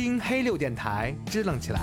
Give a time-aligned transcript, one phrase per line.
[0.00, 1.80] 听黑六电台，支棱起来。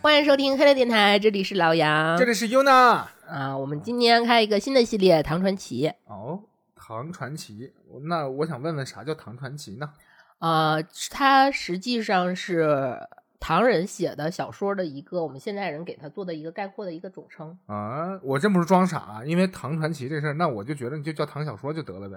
[0.00, 3.06] 欢迎收听黑六电台，这里是老杨这里是 Yuna。
[3.26, 3.58] 啊。
[3.58, 6.44] 我们今天开一个新的系列《唐传奇》哦，
[6.76, 7.72] 唐传奇。
[8.04, 9.90] 那我想问问，啥叫唐传奇呢？
[10.38, 10.76] 啊，
[11.10, 12.96] 它实际上是
[13.40, 17.58] 唐人写的小说的一个，我们现代人给他做的一个概括的一个总称。
[17.66, 22.16] 啊，我真不是装傻，因为唐传奇这事儿，那我就觉得你就叫唐小说就得了呗。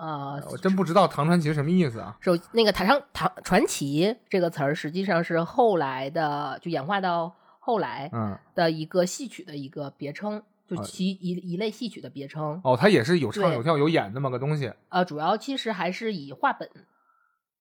[0.00, 2.16] 啊，我真不知道唐传奇什么意思啊。
[2.20, 12.58] 首那个唐唐唐传奇这个词儿，实际上是后来的，就演化到后来嗯，的一个戏曲的一个别称，就啊其一一类戏曲的别称。
[12.64, 14.72] 哦，它也是有唱有跳有演那么个东西。
[14.88, 16.66] 呃，主要其实还是以话本、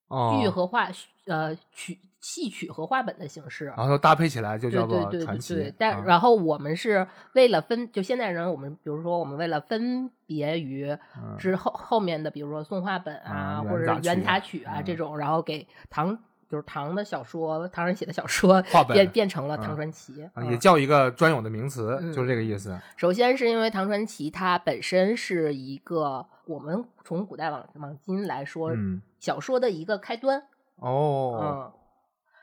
[0.08, 0.88] 哦，剧和话
[1.26, 3.66] 呃曲戏曲和话本的形式。
[3.78, 16.18] 然后搭配起来就叫做对对但啊然后我们是为了分，就现代人，我们比如说我们为了分别于嗯之后后面的，比如说宋话本啊，啊或者元杂曲啊嗯这种，然后给唐
[16.50, 20.28] 就是唐的小说，唐人写的小说变变成了唐嗯传奇。
[20.50, 22.78] 也叫一个专有的名词，嗯就是这个意思。
[22.98, 30.44] 首先是因为唐传奇它本身是一个我们从古代往往今来说，嗯，小说的一个开端。
[30.78, 31.72] 哦，嗯，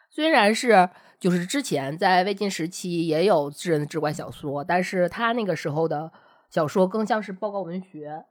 [0.09, 6.13] 虽然是就是之前在魏晋时期也有智人的志怪小说，但是他那个时候的
[6.51, 8.25] 小说更像是报告文学。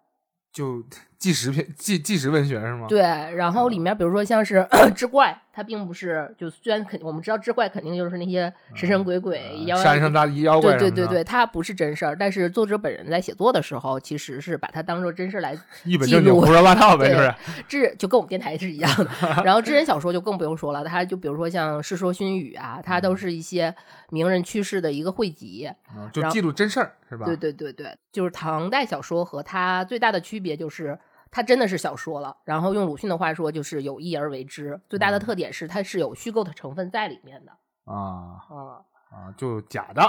[0.52, 0.84] 就
[1.26, 2.86] 纪实片、纪纪实文学是吗？
[2.88, 4.64] 对，然后里面比如说像是
[4.96, 17.34] 志怪，它并不是就虽然肯我们知道志怪肯定就是那些神神鬼鬼、呃妖山上大妖怪对对对对，它不是真事儿，但是作者本人在写作的时候，其实是把它当做真事儿来 一本正经胡说八道 呗，是。
[17.68, 19.10] 这就跟我们电台是一样的。
[19.44, 23.74] 然后知人小说就更不用说了，它就比如说像《世说新语》啊，它都是一些
[24.12, 25.72] 名人去世的一个汇集。
[25.98, 27.26] 嗯就记录真事儿是吧？
[27.26, 31.00] 对对对对，就是唐代小说和它最大的区别就是。
[31.36, 34.80] 它真的是小说了，然后用鲁迅的话说，就是有意而为之。
[34.88, 37.52] 最大的嗯特点是它是有虚构的成分在里面的。
[37.84, 38.80] 啊啊、
[39.12, 40.02] 啊，就假的，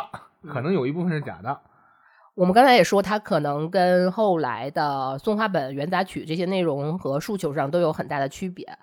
[0.48, 1.60] 可嗯能有一部分是假的。
[2.36, 8.78] 我们刚才也说，它可能跟后来的松花本、元杂曲这些内容和诉求上都有很大的区别。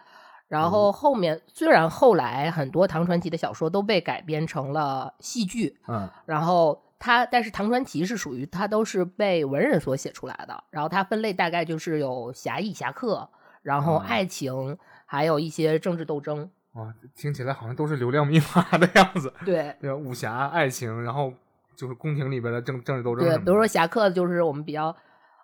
[0.49, 10.63] 然后后面虽然后来很多唐传奇的小说都被改编成了戏剧，嗯然后它但是唐传奇是属于它都是被文人所写出来的。
[10.69, 13.27] 然后它分类大概就是有侠义侠客，
[13.61, 16.49] 然后嗯爱情，还有一些政治斗争。
[16.75, 19.33] 哇，听起来好像都是流量密码的样子。
[19.43, 21.33] 对武侠、爱情，然后
[21.75, 23.37] 就是宫廷里边的政政治斗争对。
[23.39, 24.95] 比如说侠客就是我们比较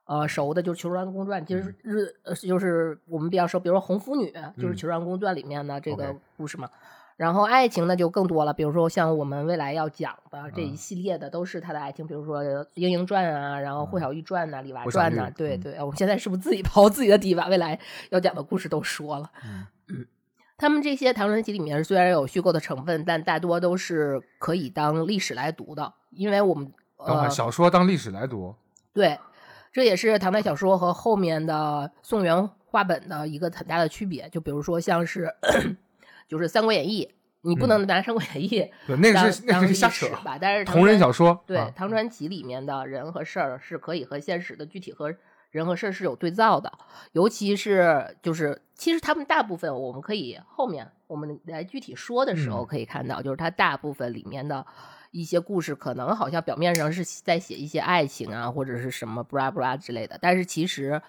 [0.05, 6.69] 呃熟的，就是《裘传公传》，其实嗯日呃就是我们比较熟，比如说《红拂女》，就是《嗯裘传公传》里面的这个故事嘛。
[7.19, 12.41] 然后爱情呢就更多了，比如说像我们未来要讲的这一嗯系列的都是他的爱情，比如说
[12.75, 17.77] 《莺莺传》啊，然后《霍小玉传》呐，《李娃传》呐对对，我们现在是不是自己刨自己的底，把未来
[18.09, 19.29] 要讲的故事都说了？
[19.89, 20.05] 嗯
[20.57, 28.55] 他们这些唐传奇里面虽然有虚构的成分，但大多都是可以当历史来读的，因为我们呃小说当历史来读。
[28.93, 29.19] 对，
[29.73, 34.29] 这也是唐代小说和后面的宋元话本的一个很大的区别。
[34.29, 35.33] 就比如说像是
[36.29, 37.09] 就是《三国演义》，
[37.41, 38.47] 你不能拿《三国演义
[38.87, 40.37] 》对，嗯那个是那个是瞎扯，吧？
[40.39, 41.43] 但是同人小说。
[41.45, 45.13] 对、啊唐传奇里面的人和事儿是可以和现实的具体和
[45.49, 46.71] 人和事儿是有对照的，
[47.13, 54.63] 尤其是就是其实他们大部分我们可以后面我们来具体说的时候嗯可以看到，就是它大部分里面的
[55.09, 61.01] 一些故事，可能好像表面上是在写一些爱情啊或者是什么布拉布拉之类的，但是其实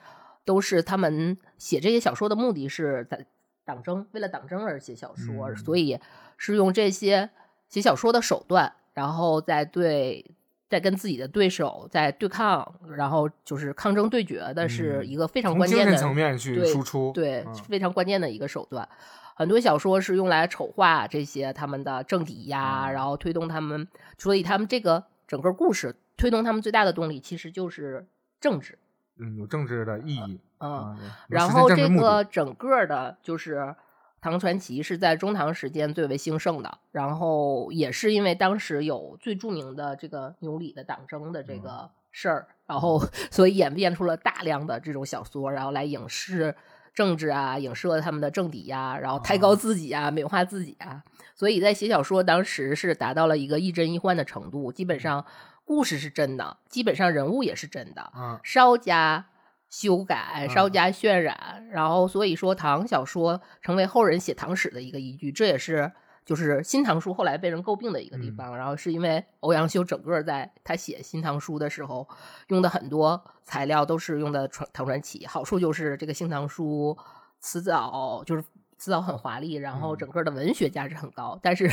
[0.46, 3.26] 都是他们写这些小说的目的是在
[3.64, 5.98] 党争，为了党争而写小说，嗯所以
[6.36, 7.30] 是用这些
[7.68, 10.24] 写小说的手段，然后再对。
[10.70, 17.10] 再跟自己的对手在对抗，然后就是抗争对决的，是嗯一个非常关键的层面去输出。
[17.12, 18.88] 对，嗯非常关键的一个手段。
[19.34, 28.06] 很多小说是用来丑化这些他们的政敌呀，嗯然后推动他们，所以他们这个整个故事推动他们最大的动力其实就是
[28.40, 28.78] 政治。
[29.16, 30.38] 嗯，有政治的意义。
[30.60, 30.96] 嗯，
[31.28, 33.74] 然后这个整个的就是
[34.20, 43.02] 唐传奇是在中唐时间最为兴盛的，然后也是因为当时有最著名的这个牛李的党争的这嗯个事儿，然后。
[43.30, 46.54] 所以演变出了大量的这种小说，然后来影视
[46.92, 49.56] 政治啊，影射他们的政敌呀、然后抬高哦。
[49.56, 51.02] 自己啊，美化自己啊，
[51.34, 55.24] 所以在写小说当时是达到了一个亦真亦幻的程度，基本上
[55.64, 59.26] 故事是真的，基本上人物也是真的，嗯，稍加
[59.70, 65.90] 修改、稍嗯加渲染，然后所以说唐小说成为后人写唐史的一个依据，这也是
[66.24, 68.36] 就是《新唐书》后来被人诟病的一个地嗯。
[68.36, 72.06] 方，然后是因为欧阳修整个在他写《新唐书》的时候
[72.48, 76.96] 用的很多材料都是用的传唐传奇，好处就是这个《新唐书》
[77.38, 78.42] 辞藻就是
[78.76, 79.98] 词藻很华丽，然后嗯。
[79.98, 81.68] 整个的文学价值很高，但是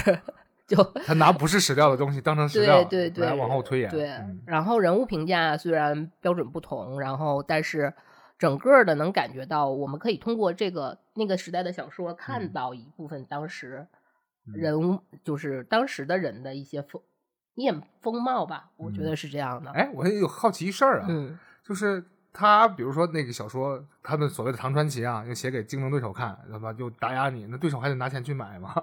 [0.68, 3.90] 就 他拿不是史料的东西当成史料，对对对，来往后推演。
[3.90, 7.94] 对，嗯然后人物评价虽然标准不同，然后但是
[8.38, 13.88] 整个的能感觉到，我们可以通过这个那个时代的小说看嗯到一部分当时
[14.46, 17.02] 嗯人物，就是当时的人的一些风
[17.56, 19.72] 面风貌吧，我觉嗯得是这样的。
[19.72, 22.04] 哎，我有好奇一事儿啊，嗯就是
[22.34, 26.74] 他比如说那个小说，他们所谓的唐传奇啊，就写给竞争对手看，那么？
[26.74, 28.76] 就打压你，那对手还得拿钱去买吗？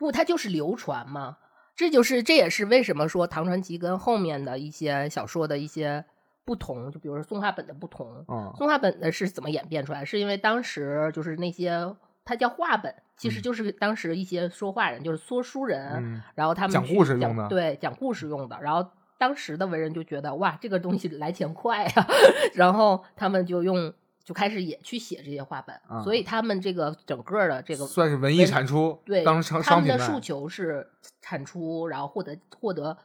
[0.00, 1.36] 不，它就是流传嘛。
[1.76, 6.04] 这就是这也是为什么说唐传奇跟后面的一些小说的一些
[6.44, 8.24] 不同，就比如说宋画本的不同。
[8.28, 10.04] 嗯宋画本的是怎么演变出来？
[10.04, 11.94] 是因为当时就是那些
[12.24, 18.58] 它叫话本，其实嗯就是当时一些说话人，就是说书人，嗯然后他们讲讲故事用的对，讲故事用的。
[18.60, 21.92] 然后当时的文人就觉得哇，这个东西来钱快呀、
[22.54, 23.92] 然后他们就用
[24.24, 30.88] 就开始也去写这些画本，啊所以他们这个整个的这个算是文艺产出，对，当成他商品的诉求是
[31.20, 32.96] 产出，然后获得获得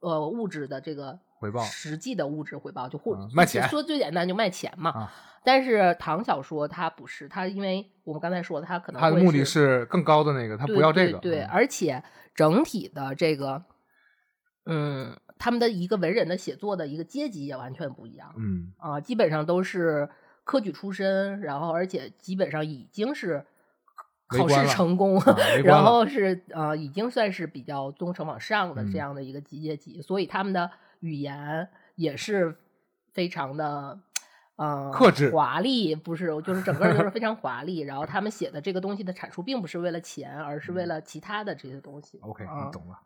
[0.00, 4.90] 呃物质的这个回报实际的物质回报，就获、嗯卖钱说最简单就卖钱嘛。
[4.90, 5.12] 啊
[5.44, 11.18] 但是唐小说它不是，它因为我们刚才说的，它可能它的目的是是更高的那个，它不要这个。
[11.18, 12.00] 对对，嗯而且
[12.32, 13.64] 整体的这个，
[14.66, 20.08] 嗯，他们的一个文人的写作的一个阶级也完全不一样嗯啊，基本上都是
[20.44, 23.44] 科举出身，然后而且基本上已经是
[24.26, 32.56] 考试成功，啊 然后是呃已经算是比较忠诚往上的嗯这样的一个阶级，所以他们的语言也是
[33.12, 34.00] 非常的。
[34.56, 37.80] 呃，克制华丽不是，就是整个人都是非常华丽。
[37.80, 42.18] 然后 他们写的这个东西的阐述，并不是为了钱，而是为了其他的这些东西。
[42.20, 43.00] ，OK，嗯你懂了。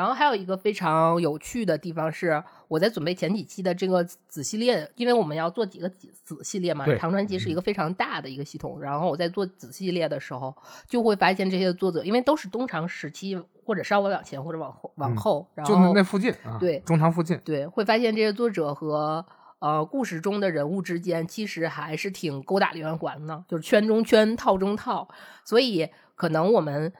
[0.00, 8.80] 然后还有一个非常有趣的地方是，我在准备前几期的这个子系列，因为我们要做几个子子系列嘛对，唐传奇是一个非常大的一个系统。
[8.80, 10.56] 然后我在做子系列的时候，
[10.88, 17.38] 就会发现这些作者，因为都是东长时期或者稍微往前或者往后往嗯后，然就那后那附近啊，对中长附近。
[17.44, 19.26] 对，会发现这些作者和
[19.58, 25.06] 呃故事中的人物之间其实还是挺勾打连环的，就是圈中圈，套中套。
[25.44, 26.90] 所以可能我们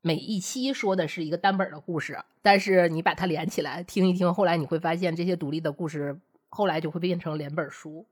[0.00, 6.20] 每一期说的是一个单本儿的故事，但是你把它连起来听一听，后来你会发现这些独立的故事。
[6.48, 8.06] 后来就会变成连本书，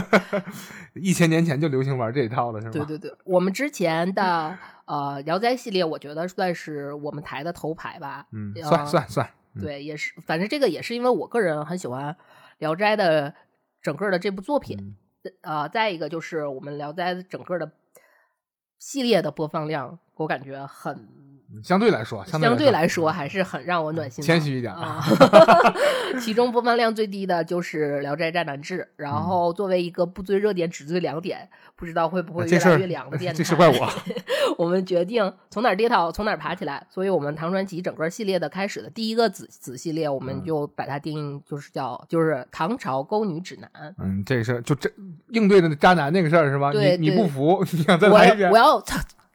[0.94, 2.72] 一千年前就流行玩这一套了，是吗？
[2.72, 3.12] 对对对。
[3.24, 8.26] 我们之前的呃《聊斋》系列，我觉得算是我们台的头牌吧。
[8.30, 12.12] 嗯，呃算算算，嗯对，也是，反正这个也是因为我个人很喜欢
[12.58, 13.34] 《聊斋》的
[13.82, 14.94] 整个的这部作品，嗯
[15.40, 17.72] 呃，再一个就是我们《聊斋》整个的
[18.78, 24.26] 系列的播放量，我感觉很嗯相对来说，相相对来来说还是很让我暖心的。
[24.26, 25.02] 谦虚一点啊，
[26.20, 33.88] 其中播放量最低的就是《聊斋战男志》，然嗯后作为一个不追热点只追凉点，不知道会不会越来越凉的 电台，这是怪我。
[34.58, 43.94] 我们决定从哪儿跌倒从哪儿爬起来，所以我们唐传奇整个系列的开始的第一个子子系列，我们嗯就把它定义就是叫就是唐朝勾女指南。
[43.98, 44.90] 嗯，这个事儿就这
[45.28, 46.72] 应对的渣男那个事儿是吧？
[46.72, 48.56] 你你不服，你想再我来一遍我？
[48.56, 48.80] 要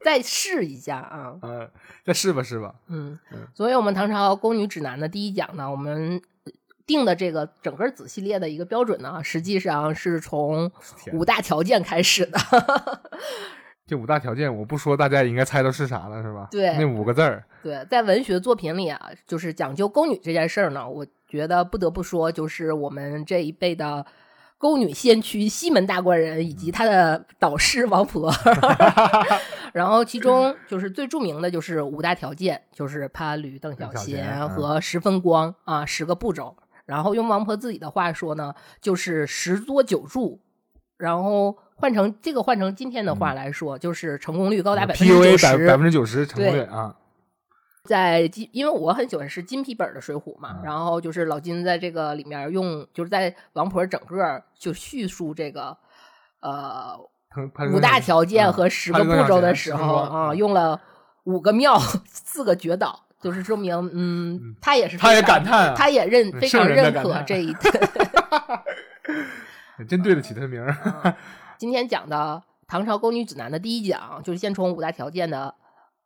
[0.03, 1.69] 再试一下啊，嗯，
[2.03, 2.74] 再试吧试吧。
[2.88, 6.21] 嗯嗯，所以我们唐朝宫女指南的第一讲呢，我们
[6.86, 10.71] 定的这个整个子系列的一个标准呢，实际上是从
[11.14, 12.40] 五大条件开始的。
[13.87, 16.47] 这五大条件我不说，大家也应该猜到是啥了是吧？
[16.49, 24.06] 对那五个字儿，对，在文学作品里啊，就是讲究宫女这件事儿呢，我觉得不得不说，就是我们这一辈的
[24.61, 28.31] 宫女先驱西门大官人以及他的导师王婆。
[29.73, 36.56] 然后其中就是最著名的就是五大条件，就是潘驴邓小邓小闲和十分光啊，十个步骤。
[36.85, 40.39] 然后用王婆自己的话说呢，就是十作九住。
[40.97, 46.95] 然后换成这个换成今天的话来说，就是成功率高达百分之九十，百分之九十成功率对啊，
[47.83, 50.64] 在金，因为我很喜欢是金皮本儿的《水浒》嘛，嗯。
[50.64, 55.76] 然后就是老金在这个里面用，就是在王婆整个就叙述这个
[56.42, 56.95] 呃
[57.73, 60.38] 五大条件嗯和十个步骤的时候啊，嗯。
[60.38, 60.80] 用了
[61.23, 67.56] 五个庙、四个绝岛，就是说明嗯，他也是他也感叹啊他也认嗯非常认可这一
[69.90, 70.78] 真对得起他的名儿。
[71.04, 71.14] 嗯。
[71.57, 75.56] 今天讲的《唐朝宫女指南》的第一讲，就是先从五大条件的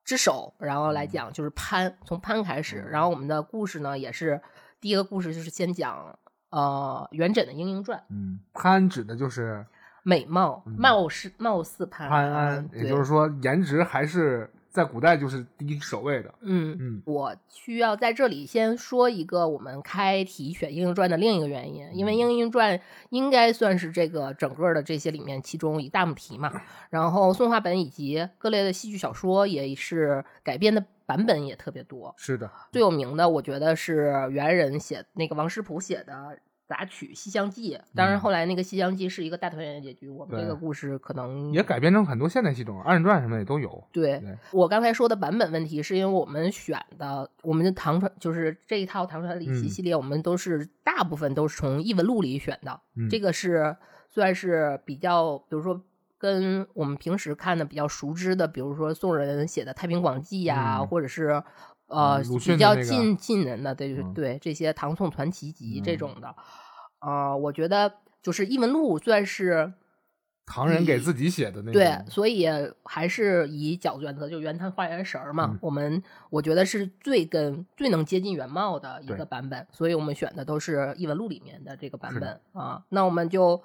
[0.06, 2.78] 之首，然后来讲就是潘，从潘开始。
[2.92, 4.40] 然后我们的故事呢，也是
[4.80, 6.18] 第一个故事就是先讲
[6.52, 9.66] 呃元稹的《莺莺传》，嗯，潘指的就是
[10.04, 16.34] 美貌嗯貌似貌似潘潘安，也就是说颜值还是在古代就是第一首位的。
[16.42, 22.78] 嗯嗯我需要在这里先说一个我们开题选《莺莺传》的另一个原因，因为《嗯莺莺传》
[23.10, 26.62] 应该算是这个整个的这些里面其中一大母题嘛。
[26.90, 32.14] 然后宋话本以及各类的戏剧小说也是改编的版本也特别多。
[32.18, 43.84] 是的，最有名的，我觉得是元人写那个王师甫写的杂曲《西厢记》，当然嗯后来那个《西厢记》是一个大团圆结局，我们这个故事可能也改编成很多现代戏种，二人转什么的也都有。
[43.92, 53.76] 对对我刚才说的版本问题，是因为我们选的我们的唐传就是这一套唐传礼习嗯系列，我们都是大部分都是从异闻录里选的，嗯这个是
[54.10, 55.82] 算是比较，比如说。
[56.18, 61.44] 跟我们平时看的比较熟知的，比如说宋人写的《太平广记》呀，嗯或者是
[61.88, 66.36] 呃、嗯比较近近人的，对、嗯对这些唐宋传奇集这嗯种的，
[67.00, 69.74] 呃，我觉得就是异闻录算是
[70.48, 71.74] 唐人给自己写的那种。
[71.74, 72.48] 对，所以
[72.84, 75.50] 还是以饺子原则，就原汤化原食儿嘛。
[75.52, 82.84] 嗯我们我觉得是最跟最能接近原貌的一个版本，所以我们选的都是异闻录里面的这个版本啊。
[82.90, 83.62] 那我们就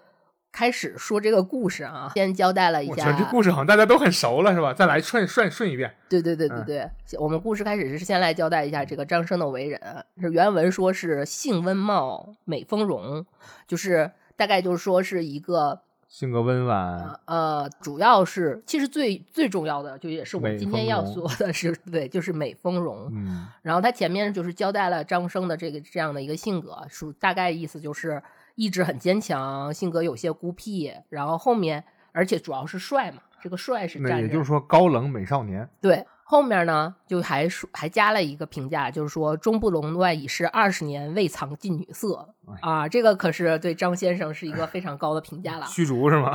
[0.52, 3.24] 开始说这个故事啊，先交代了一我觉得这。
[3.26, 4.74] 故事好像大家都很熟了，是吧？
[4.74, 5.94] 再来顺顺顺一遍。
[6.08, 9.80] 对对对对嗯对，我们故事开始是先来交代一下这个张生的为人。
[10.20, 13.24] 这原文说是性温茂，美丰容，
[13.66, 23.08] 就是大概就是说是一个性格温婉，呃，主要是其实最最重要的，就也是我们今天要说的是，对，就是美丰容。
[23.12, 28.20] 嗯，然后他前面就是交代了张生的这个这样的一个性格，属大概意思就是
[28.54, 35.68] 意志很坚强，性格有些孤僻，然后后面而且主要是帅嘛，这个帅是那也就是说高冷美少年。
[35.80, 36.06] 对。
[36.22, 45.66] 后面呢，就还说还加了一个评价，就是说中不龙外已是二十年未藏近女色哎啊，这个可是对张先生是一个非常高的评价了。
[45.66, 46.32] 虚竹是吗？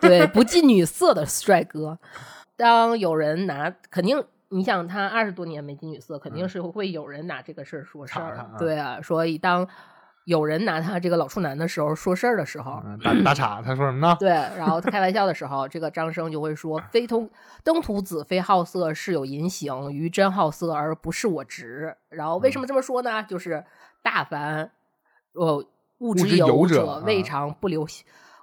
[0.00, 1.96] 对，不近女色的帅哥。
[2.56, 8.50] 当有人拿，肯定你想他二十多年没近女色，肯定是会有人拿这个事儿说事儿的。
[8.58, 9.68] 对啊，所以当
[10.26, 14.16] 有人拿他这个老处男的时候说事儿的时候，嗯，打打岔，他说什么呢？
[14.18, 17.30] 对，然后他开玩笑的时候，这个张生就会说：“非通
[17.62, 23.22] 登徒子非好色，是有淫行，于真好色而不是我直。”然后为嗯什么这么说呢？
[23.22, 23.64] 就是
[24.02, 24.72] 大凡
[25.34, 25.64] 呃
[25.98, 27.86] 物之有者，未啊尝不留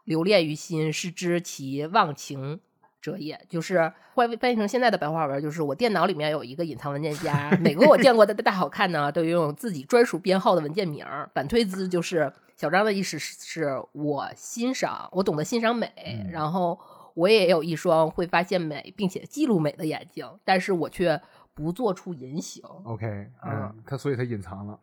[0.06, 2.62] 留恋于心，是知其忘情。
[3.04, 11.30] 者也，就是换翻译成现在的白话文，就是我电脑里面有一个隐藏文件夹，每个我见过的大好看呢，都拥有自己专属编号的文件名儿。
[11.36, 16.80] 反推资就是小张的意思是，是我欣赏，我懂得欣赏美，嗯然后
[17.14, 21.20] 我也有一双会发现美并且记录美的眼睛，但是我却
[21.54, 22.64] 不做出隐行。
[22.84, 23.06] OK，
[23.44, 23.52] 嗯。
[23.54, 24.80] 嗯，他所以他隐藏了，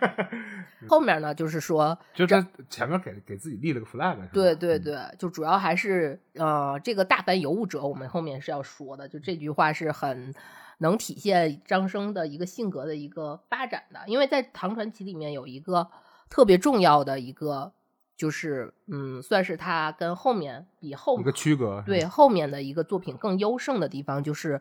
[0.88, 4.82] 后面呢，就是说， 就他前面给给自己立了个 flag，对对，嗯。
[4.82, 10.34] 对，就主要还是呃，这个大凡尤物者，我们后面是要说的，就这句话是很
[10.78, 15.88] 能体现张生的一个性格的一个发展的，因为在唐传奇里面有一个
[16.28, 17.72] 特别重要的一个，
[18.16, 24.60] 就是嗯，算是他跟后面比后一个区隔，对，后面的一个作品更优胜的地方，就是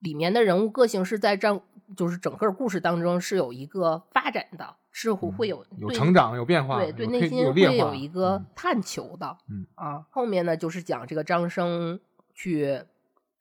[0.00, 1.60] 里面的人物个性是在张，
[1.96, 12.00] 就是整个故事当中是有一个发展的，是会会有嗯有对成长有变化，对对，内心会有一个嗯探求的，嗯啊，后面呢就是讲这个张生
[12.34, 12.82] 去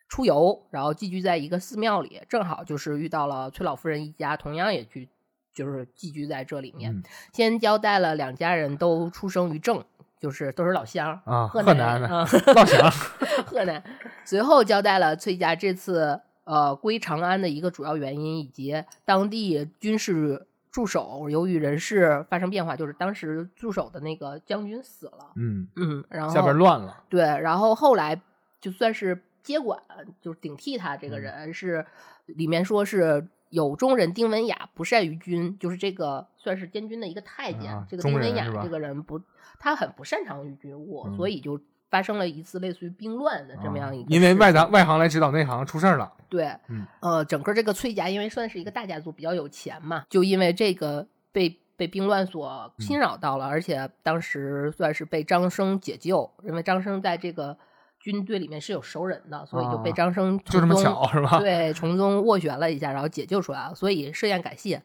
[0.08, 5.08] 出游，然后寄居在一个寺庙里，正好就是遇到了崔老夫人一家，同样也去
[5.54, 6.94] 就是寄居在这里面。
[6.94, 9.84] 嗯先交代了两家人都出生于郑，
[10.20, 12.92] 就是都是老乡啊河河南的啊，老乡，
[13.46, 13.82] 河南。
[14.26, 28.20] 随后交代了崔家这次呃归长安的一个主要原因，以及当地军事驻守由于人事发生变化，就是当时驻守的那个将军死了，嗯，嗯，然后下边乱了，对，然后后来
[28.60, 29.80] 就算是接管，
[30.20, 31.86] 就是顶替他这个嗯人是
[32.26, 33.28] 里面说是。
[33.52, 37.74] 有中人丁文雅不善于军，就是这个算是监军的一个太监。
[37.74, 39.20] 啊这个丁文雅这个人不，
[39.58, 57.58] 他很不擅长于军务，嗯所以就发生了一次类似于兵乱的这么样一个、啊因为外行外行来指导内行出事儿了，对，嗯呃，整个这个崔家因为算是一个大家族，比较有钱嘛，就因为这个被被兵乱所嗯侵扰到了，而且当时算是被张生解救，因为张生在这个
[58.00, 61.40] 军队里面是有熟人的，所以就被啊张生就这么巧是吧？
[61.42, 64.82] 对，从中斡旋了一下，然后解救出来了，所以设宴感谢。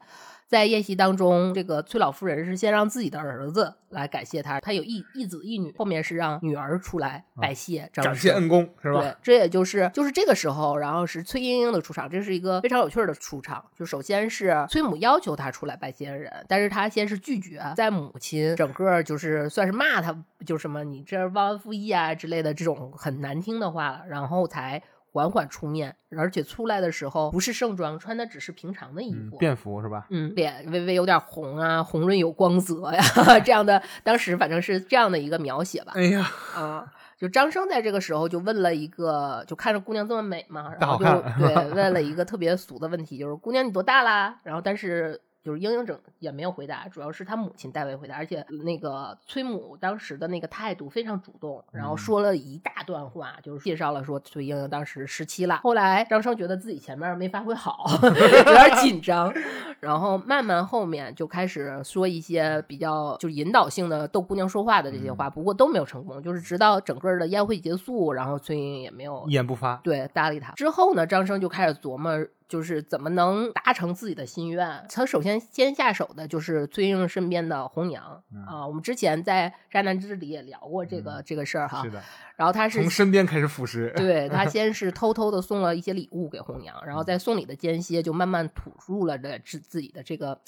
[0.47, 9.01] 在宴席当中，这个崔老夫人是先让自己的儿子来感谢他，他有一一子一女，后面是让女儿出来拜谢感谢恩公是吧？
[9.01, 13.65] 对，这也就是就是这个时候，然后是崔莺莺的出场，这是一个非常有趣儿的出场。
[13.75, 24.81] 就首先是崔母要求他出来拜谢恩人，但是他先是拒绝，在母亲整个就是算是骂他，就什么你这忘恩负义啊之类的这种很难听的话，然后才
[25.15, 29.37] 缓缓出面，而且出来的时候不是盛装，穿的只是平常的衣嗯服。
[29.37, 30.07] 便服是吧？
[30.09, 33.01] 嗯，脸微微有点红啊，红润有光泽呀，
[33.45, 35.93] 这样的，当时反正是这样的一个描写吧。
[35.95, 36.85] 哎呀，啊，
[37.17, 41.05] 就张生在这个时候就问了一个，就看着姑娘这么美嘛，然后就
[41.39, 44.41] 对 问了一个特别俗的问题，就是姑娘你多大啦？
[44.43, 55.57] 然后但是就是英英整也没有回答，主要是他母亲代为回答，而且那个崔母当时的那个态度非常主动，然后嗯说了一大段话，就是介绍了说崔英英当时十七了。
[55.57, 59.31] 后来张生觉得自己前面没发挥好， 有点紧张，
[59.79, 69.75] 然后慢慢后面就开始说一些比较就是引导性的逗姑娘说话的这些话，不过都没有成功，就是直到整个的宴会结束，然后崔英英也没有一言不发。
[69.83, 70.53] 对搭理他。
[70.53, 72.11] 之后呢，张生就开始琢磨，
[72.47, 74.85] 就是怎么能达成自己的心愿。
[74.89, 81.89] 他首先先下手的就是崔英英身边的红娘、嗯啊，我们之前在《渣男之里》也聊过这个、这个事儿哈是。
[81.89, 82.01] 的，
[82.35, 83.93] 然后他是从身边开始腐蚀。
[83.95, 90.39] 对他 先是偷偷的送了一些礼物给红娘，然后在送礼的间歇就慢慢吐露了这自自己的这个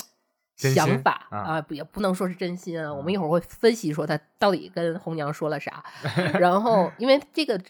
[0.55, 2.93] 想法啊不也不能说是真心啊。
[2.93, 5.83] 我们一会儿会分析说他到底跟红娘说了啥。
[6.39, 7.61] 然后因为这个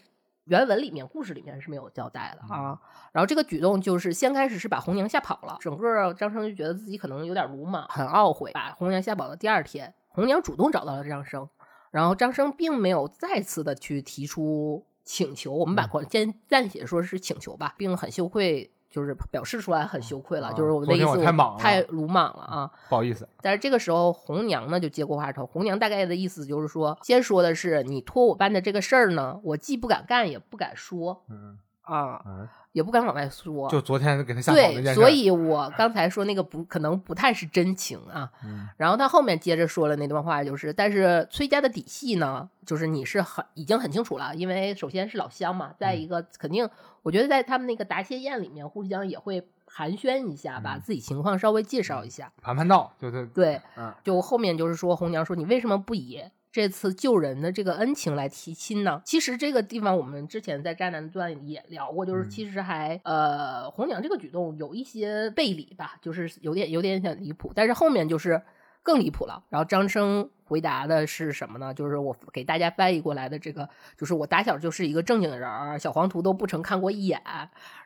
[0.48, 2.78] 原文里面故事里面是没有交代的啊。
[3.12, 11.48] 然后这个举动就是先开始是把红娘吓跑了，整个张生就觉得自己可能有点鲁莽，很懊悔，把红娘吓跑的第二天，红娘主动找到了张生，
[11.90, 16.06] 然后张生并没有再次的去提出请求，我们把嗯。
[16.10, 22.70] 先暂且说是请求吧，并很羞愧，就是表示出来很羞愧了，啊就是我的意思我太莽了太鲁莽了啊。
[22.88, 25.46] 不好意思，但是这个时候，红娘呢就接过话头。
[25.46, 33.68] 红娘大概的意思就是说，先说的是你托我办的这个事儿呢，我既不敢干，也不敢说嗯啊，嗯，也不敢往外说。
[33.68, 35.00] 就昨天给他吓跑那对，件事。
[35.00, 38.30] 所，以我刚才说那个不可能不太是真情啊。
[38.44, 46.70] 嗯然后他后面接着说了那段话，就是，但是崔家的底细呢，就是你是很已经很清楚了，因为首先是老乡嘛，再嗯一个肯定，
[47.02, 52.30] 我觉得在他们那个答谢宴里面，互相也会寒暄一下，把嗯自己情况稍微介绍一下。
[52.40, 59.02] 盘盘道就是对，嗯就后面就是说，红娘说你为什么不以这次救人的这个恩情来提亲呢？
[59.04, 68.42] 其实这个地方我们之前在《渣男段》也聊过，就是嗯其实还、呃，红娘这个举动有一些背离吧，就是有点有点点离谱，但是后面就是
[68.82, 69.44] 更离谱了。
[69.50, 71.74] 然后张生回答的是什么呢？
[71.74, 77.20] 就是我给大家翻译过来的这个，就是我打小就是一个正经人儿，小黄图都不曾看过一眼，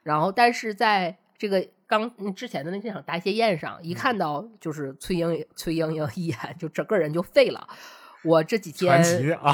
[0.05, 7.67] 然后但是在这个刚嗯之前的那场答谢宴上，一看到就是崔莺崔莺莺一眼，就整个人就废了。
[8.25, 9.03] 我这几天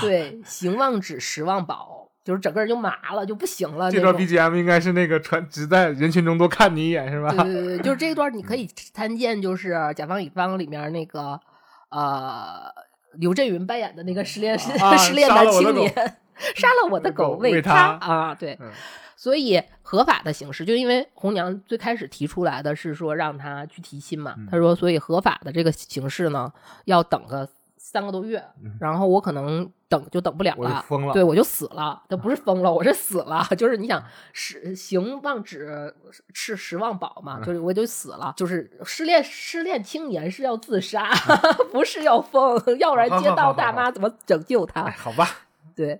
[0.00, 3.90] 对行望止，食望饱，就是整个人就麻了，就不行了。
[3.90, 7.30] 这段 BGM 应该是那个传只在人群中多看你一眼是吧？
[7.30, 11.40] 对对对，就是这一段你可以参见，就是《甲方乙方》里面那个
[11.90, 12.70] 呃
[13.14, 15.92] 刘震云扮演的那个失恋失、啊失恋男青年，
[16.54, 18.56] 杀了我的狗为他他啊，对。
[18.60, 18.70] 嗯
[19.20, 26.52] 所以合法的形式，就因为红娘最开始提出来的是说让他去提亲嘛，嗯他说，所以合法的这个形式呢，
[26.84, 27.48] 要等个
[27.90, 28.44] 三个多月，
[28.78, 35.94] 然后我可能等就等不了了，疯了对我就死了，这不是疯了，我是死了， 就是你想实行望止，
[36.34, 41.08] 吃食望保嗯嘛，就是我就死了，就是失恋失恋青年是要自杀，
[41.72, 44.90] 不是要疯，要不然街道大妈怎么拯救他哎，？
[44.98, 45.26] 好吧，
[45.74, 45.98] 对，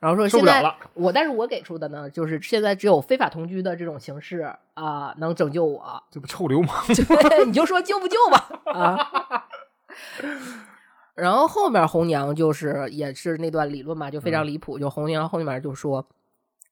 [0.00, 6.02] 然后说受现在不了了我，但是我给出的呢，就是现在只有非法同居的这种形式啊、能拯救我。
[6.10, 6.74] 这不臭流氓？
[6.90, 9.46] 对，你就说救不救吧 啊。
[11.14, 14.78] 然后后面红娘就是也是那段理论嘛，就非常离谱。
[14.78, 16.06] 就红娘后面就说，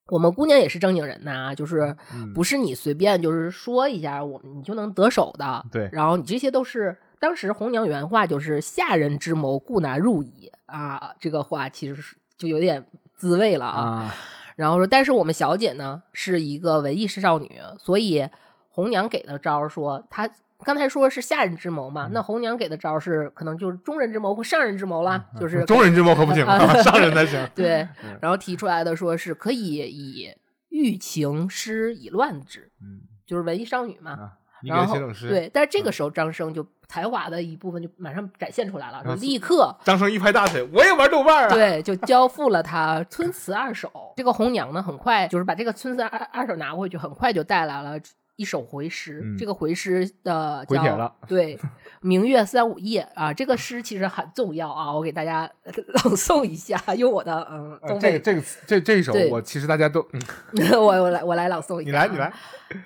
[0.06, 5.64] 我们姑娘也是正经人呐，就是嗯不是你随便就是说一下，我们你就能得手的。
[5.70, 13.80] 对然后你这些都是当时红娘原话就是“下人之谋，故难入矣”啊，这个话其实是就有点滋味了啊。
[13.80, 14.14] 啊，
[14.56, 18.26] 然后说，但是我们小姐呢是一个文艺式少女，所以
[18.70, 20.30] 红娘给的招儿说，她
[20.64, 27.38] 刚才说是下人之谋嘛，那红娘给的招儿是可能就是中人之谋或上人之谋啦，就是中人之谋可不行，啊上人才行。
[27.54, 30.28] 对嗯，然后提出来的说是可以以
[30.68, 34.32] 欲情诗以乱之，嗯就是文艺少女嘛。
[34.60, 41.54] 然后对，但是这个时候张生就才华的一部分就马上展现出来了，就立刻张生一拍大腿，我也玩豆瓣啊。
[41.54, 43.88] 对，就交付了他村词二首。
[44.16, 48.00] 这个红娘呢，很快就是把这个村词二二首拿回去，很快就带来了
[48.38, 49.20] 一首回诗。
[49.24, 51.58] 嗯这个回诗的叫回帖了对，
[52.00, 55.50] 明月三五夜啊，这个诗其实很重要啊，我给大家
[56.04, 62.32] 朗诵一下，用我的嗯呃，这个这个这这一首我其实大家都，嗯 我我来我来朗诵一下，你来你来，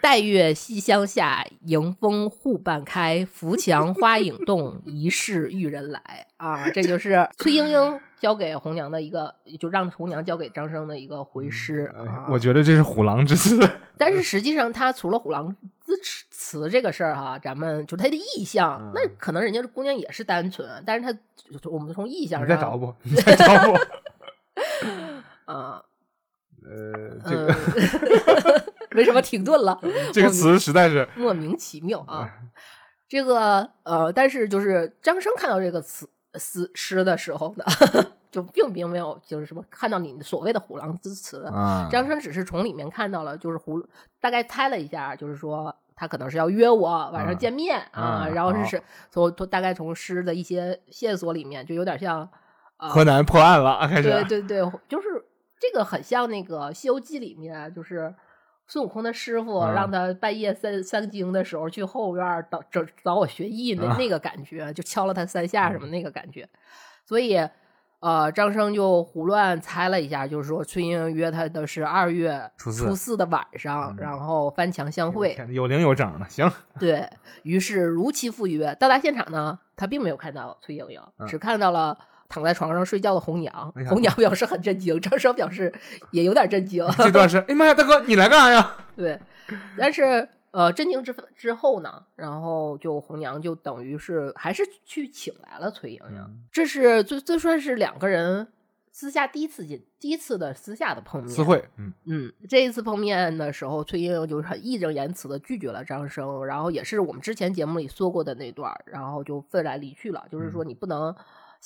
[0.01, 6.71] 待月西厢下，迎风户半开，扶墙花影动，疑是玉人来啊！
[6.71, 11.93] 这就是 崔莺莺交给红娘的一个，就让红娘交给张生的一个回诗。
[11.99, 13.59] 哎啊我觉得这是虎狼之词。
[13.99, 15.55] 但是实际上，他除了虎狼
[15.85, 15.93] 之
[16.31, 21.19] 词这个事儿哈，咱们就他的意向，嗯那可能人家姑娘也是单纯，但是他
[21.69, 22.95] 我们从意向上，你 再找不？
[23.03, 23.77] 你再找不？
[25.53, 25.83] 啊，
[26.65, 29.81] 呃，这嗯个、 为什么停顿了？
[30.15, 32.31] 这个词实在是，莫名其妙啊。
[33.09, 37.65] 这个呃，但是就是张生看到这个词诗诗的时候呢，
[38.31, 43.83] 就并并没有就是什么看到你所谓的虎狼之词，啊张生只是从里面看到了，就是胡
[44.21, 52.29] 大概猜了一下，就是说他可能是要约我晚上见面啊，啊然后是是从从大概从诗的一些线索里面，就有点像
[52.79, 54.11] 呃，河南破案了，开始。
[54.11, 55.25] 对对对，就是
[55.61, 58.13] 这个很像那个《西游记》里面，就是
[58.67, 66.49] 孙悟空的师傅嗯让他半夜三三更的时候去后院找找找我学艺那、啊那个感觉，就敲了他三下什么那个感觉，
[67.05, 67.49] 所以。
[68.05, 75.39] 呃，张生就胡乱猜了一下，就是说崔莺莺约他的是二月初四四的晚上，嗯然后翻墙相会。
[75.51, 76.51] 有零有整的，行。
[76.81, 77.09] 对
[77.45, 78.75] 于是如期赴约。
[78.75, 81.97] 到达现场呢，他并没有看到崔莺莺，嗯只看到了
[82.33, 83.71] 躺在床上睡觉的红娘。
[83.87, 85.71] 红娘表示很震惊，张生表示
[86.13, 86.83] 也有点震惊。
[86.97, 88.77] 这段是，哎妈呀，大哥，你来干啥呀？
[88.97, 89.21] 对，
[89.77, 96.17] 但是呃，震惊之之后呢，然后就红娘就等于是还是去请来了崔莺莺。
[96.17, 98.49] 嗯这是这这算是两个人
[98.91, 101.31] 私下第一次见，第一次的私下的碰面。
[101.31, 110.27] 词汇，嗯，嗯，这一次碰面的时候，崔莺莺就是很义正言辞的拒绝了张生，然后也是我们之前节目里说过的那段，然后就愤然离去了。
[110.31, 111.17] 就是说你不能挟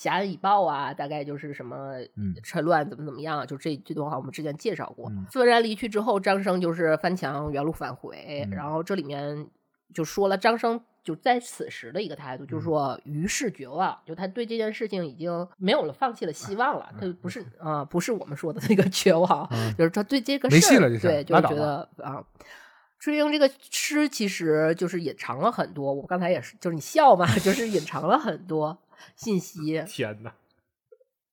[0.05, 5.11] 恩以报啊，大概就是什么嗯趁乱怎么怎么样，就这这段话我们之前介绍过。
[5.11, 9.49] 嗯愤然离去之后，张生就是翻墙原路返回，嗯然后这里面
[9.95, 10.81] 就说了张生。
[11.07, 16.93] 就在此时的一个态度，嗯就是说于是绝望，就他对这件事情已经没有了放弃了希望了。
[17.01, 22.21] 他不是啊、不是我们说的那个绝望，嗯就是他对这个没事儿戏了对，就觉得啊，
[22.99, 25.95] 追英这个诗其实就是隐藏了很多。
[25.95, 28.77] 我刚才也是，就是你笑嘛， 就是隐藏了很多
[29.15, 29.83] 信息。
[29.87, 30.33] 天哪，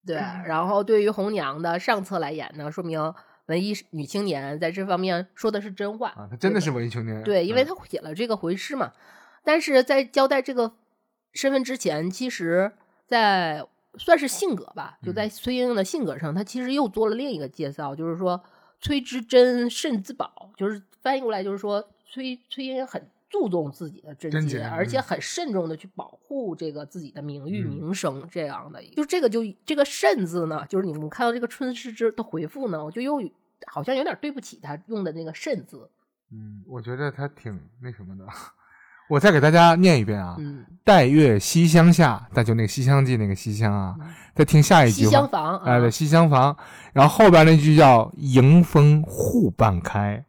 [0.06, 3.14] 对，然后对于红娘的上册来言呢，说明
[3.46, 7.22] 文艺女青年在这方面说的是真话啊，她真的是文艺青年。
[7.24, 8.94] 对，因为她写了这个回诗嘛。
[9.44, 10.74] 但是在交代这个
[11.34, 12.72] 身份之前，其实，
[13.06, 18.42] 在算是性格吧，就嗯在崔莺莺的性格上，他其实又做了另一个介绍，就是说
[18.80, 28.80] 崔之真甚自保，就是翻译过来就是说崔崔莺莺很注重自己的贞贞洁，洁而且嗯很慎重的去保护这个自己的名誉、嗯名声这样的。
[28.96, 33.20] 就这个就这个“慎”字呢，就是你们看到这个春诗之的回复呢，我就又
[33.66, 35.90] 好像有点对不起他用的那个“慎”字。
[36.32, 38.24] 嗯，我觉得他挺那什么的。
[39.10, 43.96] 我再给大家念一遍啊，嗯，待月西厢下，那就那个《西厢记》那个西厢啊。
[44.36, 46.56] 再听下一句西，厢房啊，哎，对，西厢房。
[46.94, 50.24] 然后后边那句叫“迎风户半开”，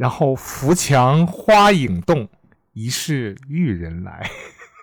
[0.00, 2.26] 然后扶墙花影动，
[2.72, 4.30] 疑是玉人来。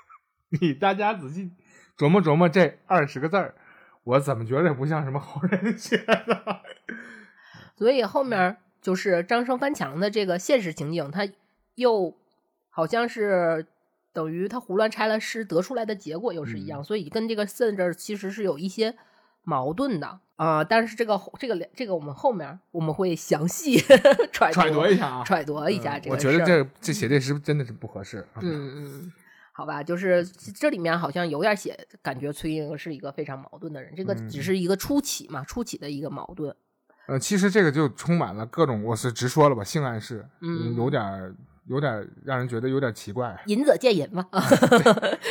[0.61, 1.53] 你大家仔细
[1.97, 3.55] 琢磨琢磨这二十个字儿，
[4.03, 6.61] 我怎么觉得不像什么好人写的？
[7.75, 11.27] 所以后面就是张生翻墙的这个现实情景，他
[11.73, 12.15] 又
[12.69, 13.65] 好像是
[14.13, 18.95] 等于他胡乱拆了诗得出来的结果又是一样，嗯所以跟这个“甚”这儿其实是有一些
[19.47, 20.19] 矛盾的。
[20.35, 23.79] 啊、但是这个这个这个我们后面我们会详细
[24.31, 26.93] 揣揣度一下啊，揣度一下嗯这个我觉得这这。
[26.93, 28.19] 写这诗真的是不合适。
[28.33, 28.37] 啊。
[28.41, 29.13] 嗯嗯，
[29.51, 30.23] 好吧，就是
[30.55, 34.29] 这里面好像有点写，感觉崔莺莺是一个非常矛盾的人，这个嗯。
[34.29, 36.55] 只是一个初起嘛，初起的一个矛盾。
[37.07, 43.35] 呃，其实这个就充满了各种，我是直说了吧，性暗示，嗯有点儿有点儿让人觉得有点奇怪。
[43.47, 44.23] 隐者见隐嘛，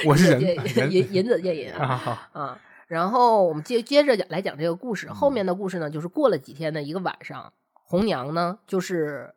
[0.05, 0.91] 我是人， 隐者人。
[0.91, 1.85] 见隐隐者见隐啊。
[1.85, 2.41] 啊，好。
[2.41, 2.59] 啊。
[2.87, 9.35] 然后我们接接着讲来讲这个故嗯事，后面的故事呢，就是过了几天的一个晚上，红娘呢就是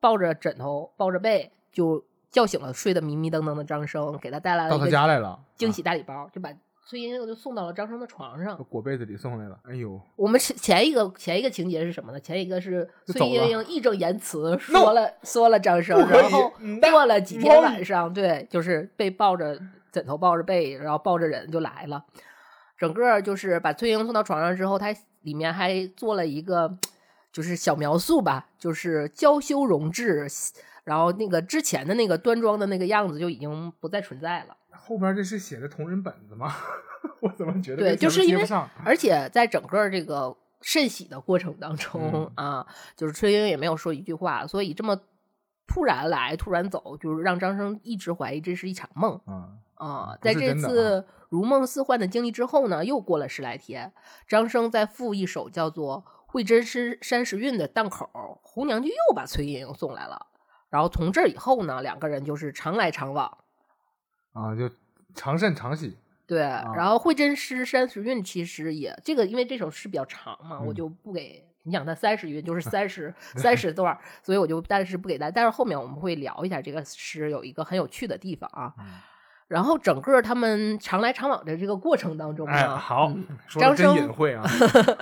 [0.00, 6.50] 抱着枕头抱着被就叫醒了睡得迷迷瞪瞪的张生，给他带来了到他家来了，惊喜大礼包，就把
[6.86, 8.60] 崔莺莺就送到了张生的床上啊，。
[8.68, 9.58] 裹被子里送来了。
[9.64, 12.18] 哎呦，我们前前一个前一个情节是什么呢？
[12.18, 19.58] 前一个是崔莺莺义正言辞 说了说了张生，然后嗯过了几天晚上，对，就是被抱着
[19.92, 22.04] 枕头抱着被，然后抱着人就来了。
[22.76, 26.78] 整个就是把崔莺莺送到床上之后，他里面还做了一个
[27.32, 30.26] 就是小描述吧，就是娇羞容致，
[30.84, 34.56] 然后那个之前的那个端庄的那个样子就已经不再存在了。
[34.70, 36.54] 后边这是写的同人本子吗？
[37.20, 38.44] 我怎么觉得对，就是因为？
[38.84, 44.98] 而且在整个这个甚喜的过程当中、嗯啊，就是崔莺也没有说一句话，所以这么
[45.66, 49.50] 突然来突然走，就是让张生一直怀疑这是一场梦啊，
[49.86, 53.92] 啊，不在这次如梦似幻的经历之后呢，又过了十来天，
[54.28, 60.26] 张生在赴一首叫做《会真诗山石韵》的档口，红娘就又把崔莺莺送来了。
[60.70, 63.38] 然后从这儿以后呢，两个人就是常来常往。
[64.32, 64.70] 啊，就
[65.14, 65.98] 常甚常喜。
[66.26, 75.30] 对，啊然后会真诗山石韵其实也这个，因为这首诗比较长嘛，我嗯就不给你讲它三十韵，就是三十 三十段，所以我就暂时不给大家。
[75.30, 78.74] 但是后面我们会聊一下这个诗有一个很有趣的地方啊。
[78.78, 78.86] 嗯
[79.52, 83.12] 然后整个他们常来常往的这个过程当中呢，哎，好
[83.50, 84.42] 张生隐晦啊。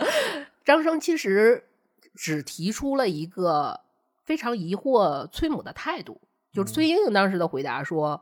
[0.66, 1.68] 张生其实
[2.16, 3.78] 只提出了一个
[4.24, 6.20] 非常疑惑崔母的态度，
[6.52, 8.20] 就是崔莺莺当时的回答说：“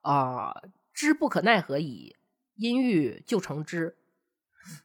[0.00, 0.62] 啊、
[0.94, 2.16] 知不可奈何矣，
[2.54, 3.94] 因欲就成之。”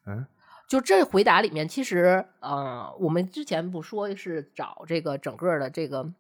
[0.06, 0.26] 嗯，
[0.68, 6.12] 就这回答里面，其实呃，我们之前不说是找这个整个的这个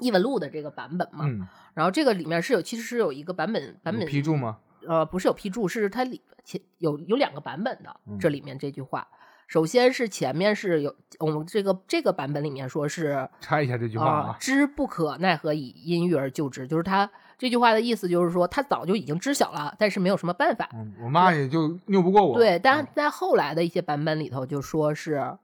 [0.00, 4.58] 异闻录的这个版本嘛，嗯，然后这个里面是有其实是有一个版本版本批注吗？
[4.86, 7.96] 呃，不是有批注，是它里前有有两个版本的。
[8.06, 9.08] 嗯这里面这句话，
[9.46, 14.36] 首先是前面是有我们这个这个版本里面说是拆一下这句话啊啊，。
[14.38, 20.68] 知不可奈何以因欲而救之，就是他这句话的意思就是说他早就已经知晓了，但是没有什么办法。
[20.74, 22.38] 嗯，我妈也就拗不过我。
[22.38, 25.36] 对，但嗯在后来的一些版本里头就说是。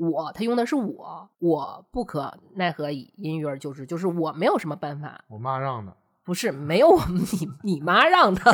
[0.00, 5.94] 我，他用的是我，我不可奈何以因于而救之，就是我没有什么办法，我妈让的。
[6.22, 8.40] 不是没有我你你妈让的，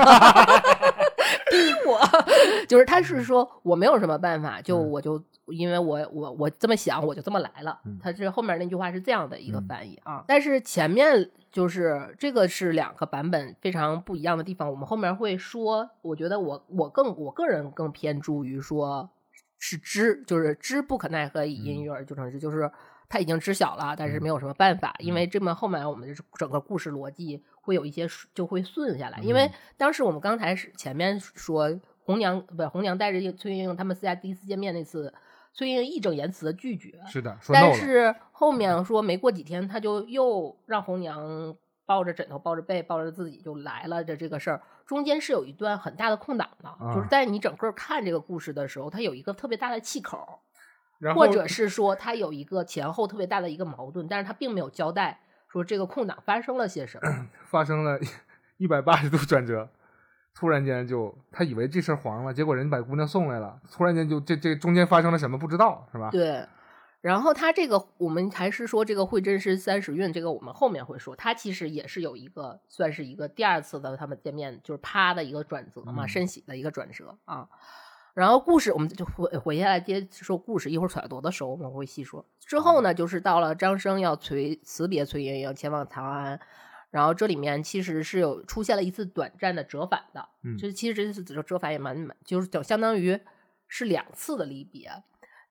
[1.51, 1.57] 逼
[1.87, 2.01] 我，
[2.67, 7.99] 就是他是说我没有什么办法，就嗯我就因为我我我这么想，我就这么来了嗯。
[8.01, 19.11] 他是后面那句话是这样的一个嗯翻译啊，但是前面就是这个是两个版本非常不一样的地方，我们后面会说，我觉得我我更我个人更偏注于说
[19.59, 22.71] 是知，就是知不可奈何以因欲而就成之，就是
[23.09, 29.53] 他已经知晓了，但是没有什么办法，因为这么后面我们整个故事逻辑会有一些就会顺下来，因为嗯。
[29.77, 35.15] 当时我们刚才是前面说红娘不是红娘带着崔莺莺他们私下第一次见面那次，
[35.53, 37.55] 崔莺莺义正言辞的拒绝，是的，说。
[37.55, 38.53] 但是后。
[38.57, 50.41] 面说没过几天，他就又让红娘抱着枕头、抱着被、抱着自己就来了的这个事儿，中间是有一段很大的空档的，就是啊在你整个看这个故事的时候，它有一个特别大的气口，
[50.99, 57.27] 然后或者是说它有一个前后特别大的一个矛盾，但是它并没有交代说这个空档发生了些什么。
[57.45, 57.99] 发生了
[58.59, 59.69] 一百八十度转折，
[60.35, 66.11] 突然间就他以为这事儿黄了，结果人家把姑娘送来了，突然间就这这中间发生了什么不知道是吧？
[66.11, 66.47] 对，
[67.01, 77.49] 然后它这个我们还是说这个会真是三十运，这个我们后面会说，它其实也是有一个算是一个第二次的他们见面就是啪的一个转折嘛，嗯深喜的一个转折啊。
[78.13, 82.25] 然后故事我们就回回下来接说故事，一会儿揣度的时候我们会细说。
[82.41, 86.41] 之后呢，就是到了张生要崔辞别崔莺莺前往长安，
[86.91, 93.21] 然后这里面其实是有出现了一次短暂的折返的，嗯这其实这次折折返也蛮蛮，就是就相当于
[93.69, 94.91] 是两次的离别。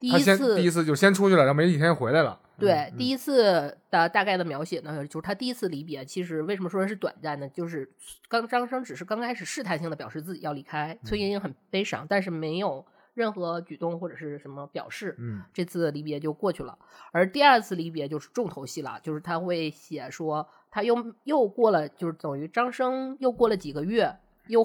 [0.06, 2.40] 第他先一次第一次就先出去了，然后没几天又回来了。
[2.58, 7.50] 对，嗯第一次的大概的描写呢，就是他第一次离别，其实为什么说是短暂呢？
[7.50, 7.92] 就是
[8.30, 16.78] 刚张生只是刚开始试探性的表示自己要离开，崔莺莺很悲伤，但是没有任何举动或者是什么表示，嗯这次离别就过去了。
[17.12, 24.16] 而第二次离别就是重头戏了，就是他会写说他又又过了，就是等于张生又过了几个月，
[24.48, 24.64] 又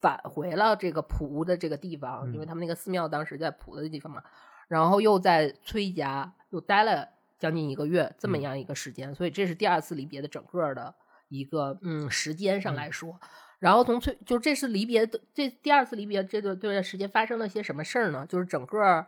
[0.00, 4.22] 返回了这个蒲的这个地方，因为他们那个寺庙当时在蒲的地方嘛，
[4.68, 10.94] 然后又在崔家又待了将近一个月这么嗯样一个时间，所以这是第二次离别的整个的
[11.28, 13.18] 一个嗯时间上来说。
[13.58, 18.24] 然后从崔就这次离别的这第二次离别这段这段时间发生了些什么事儿呢？
[18.28, 19.04] 就是整个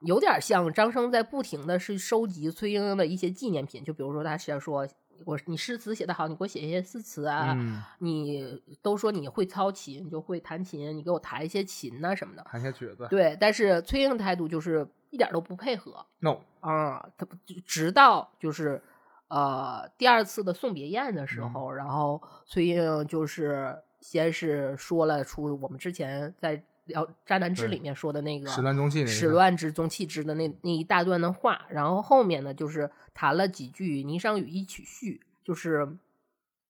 [0.00, 4.86] 有点像张生在不停的是收集崔莺莺的一些纪念品，就比如说他是要说
[5.24, 12.44] 我你诗词写得好，你给我写一些诗词啊，嗯，你都说你会操琴，你就会弹琴，你给我弹一些琴呐、什么的。
[12.50, 13.06] 弹些曲子。
[13.08, 18.82] 对，但是崔莺的态度就是一点都不配合 no，啊，他不直到就是
[19.28, 35.88] 呃第二次的送别宴的时嗯候，然后崔莺就是先是说了出我们之前在聊《渣男志》里面说的那个始乱终弃始乱之终弃之的那那一大段的话，然后后面呢就是谈了几句《霓裳羽衣曲序》，就是，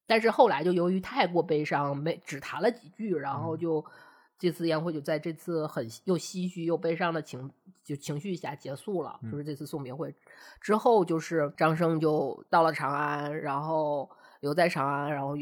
[0.07, 3.59] 但是后来就由于太过悲伤，没只谈了几句，然后嗯。
[3.59, 3.85] 就、
[4.37, 7.51] 这次宴会就在这次很又唏嘘又悲伤的情
[7.85, 10.13] 就情绪下结束了，嗯就是这次送别会。
[10.61, 15.37] 之后，就是张生就到了长安，然后留在长安，然后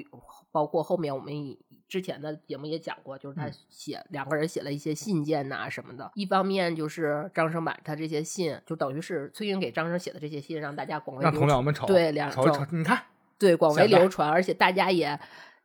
[0.53, 1.59] 包括后面我们以
[1.93, 6.11] 之前的节目也讲过，就是他嗯写、两个人写了一些信件呐、什么的。
[6.15, 11.31] 一方面就是张生把他这些信，就等于是崔莺给张生写的这些信，让大家广为让。
[11.35, 13.03] 同僚们瞅，对两种瞅一瞅，你看，
[13.39, 15.21] 对广为流传，而且大家也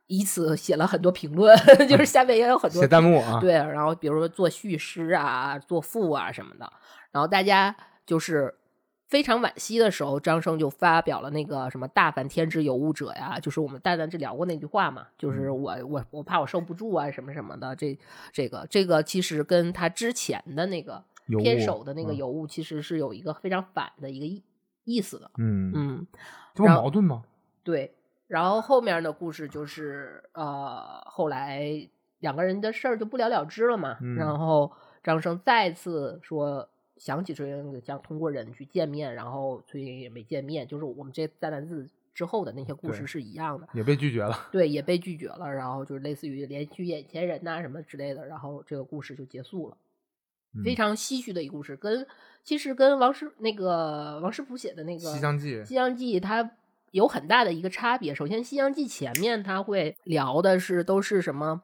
[0.06, 1.56] 以此写了很多评论，
[1.88, 6.70] 就是下面也有很多写弹幕啊，对，然后比如说做叙事啊、做赋啊什么的，
[7.10, 8.54] 然后大家就是
[9.08, 17.98] 非常惋惜的时候，张生就发表了那个什么“大凡天之有物者”呀，就是我们蛋蛋这聊过那句话嘛，就是我我我怕我受不住啊什么什么的，这
[18.32, 21.02] 这个这个其实跟他之前的那个
[21.42, 24.42] 偏手的那个嗯尤物其实是有一个非常反的一个意
[24.84, 26.06] 意思的，嗯，嗯，
[26.54, 27.22] 这不矛盾吗？
[27.64, 27.94] 对，
[28.26, 31.88] 然后后面的故事就是呃，后来
[32.20, 33.96] 两个人的事儿就不了了之了嘛。
[34.00, 34.70] 嗯然后
[35.02, 36.68] 张生再次说
[36.98, 43.68] 想起崔莺莺，想通过人去见面，然后崔莺莺也没见面，就是我们这三男字之后的那些故事是一样的。
[43.72, 44.48] 也被拒绝了。
[44.50, 49.76] 对，也被拒绝了，然后就是类似于连续眼前人呐、什么之类的，然后这个故事就结束了。
[50.64, 52.06] 非嗯常唏嘘的一个故事，跟
[52.42, 56.50] 其实跟王师那个王师傅写的那个西厢记《西厢记》它
[56.90, 58.14] 有很大的一个差别。
[58.14, 61.62] 首先，《西厢记》前面他会聊的是都是什么，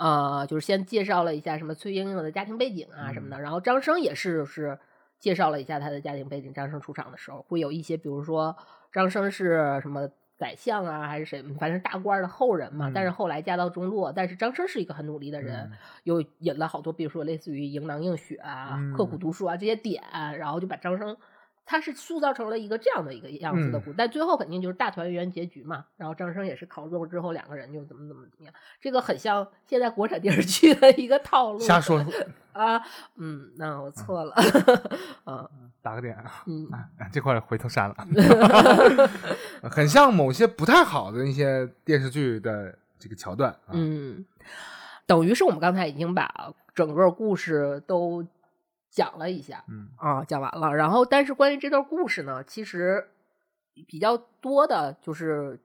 [0.00, 4.78] 呃，就是先介绍了一下什么崔莺莺的家庭背景啊什么的，然后张生也是是
[5.18, 6.52] 介绍了一下他的家庭背景。
[6.52, 8.56] 张生出场的时候会有一些，比如说
[8.92, 10.08] 张生是什么。
[10.40, 11.42] 宰相啊，还是谁？
[11.58, 12.88] 反正大官的后人嘛。
[12.88, 15.72] 嗯但是后来家道中落，但是张生是一个很努力的人，嗯
[16.04, 20.02] 又引了好多，比如说类似于迎囊映雪啊、嗯刻苦读书啊这些点，
[20.38, 21.14] 然后就把张生
[21.70, 25.84] 他是塑造成了一个这样的一个样子的嗯故，但最后肯定就是大团圆结局嘛。
[25.96, 31.60] 然后张生也是考中之后，两个人就怎么怎么怎么样，这个很像现在国产电视剧的一个套路。
[31.60, 32.04] 瞎说，
[32.52, 32.82] 啊，
[33.14, 34.34] 嗯，那我错了，
[35.26, 35.48] 嗯
[35.80, 37.94] 打个点啊，嗯，啊这块儿回头删了，
[39.70, 43.70] 很像某些不太好的一些电视剧的这个桥段啊。
[43.74, 44.26] 嗯，
[45.06, 48.26] 等于是我们刚才已经把整个故事都
[48.90, 50.74] 讲了一下，嗯啊，讲完了。
[50.74, 53.08] 然后，但是关于这段故事呢，其实
[53.86, 55.60] 比较多的就是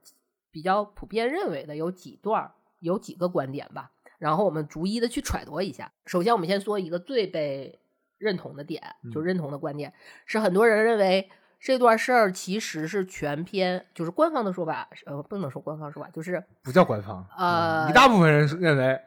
[0.51, 3.91] 比较普遍认为的有几段，有几个观点吧。
[4.17, 5.91] 然后我们逐一的去揣度一下。
[6.05, 7.77] 首先，我们先说一个最被
[8.17, 9.91] 认同的点，就嗯认同的观点
[10.25, 19.01] 是很多人认为这段事儿其实是全篇，就是官方的说法，呃，不能说官方说法，就是不叫官方，呃嗯一大部分人认为，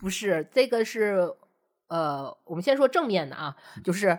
[0.00, 1.32] 不是，这个是
[1.88, 4.18] 呃，我们先说正面的啊，就是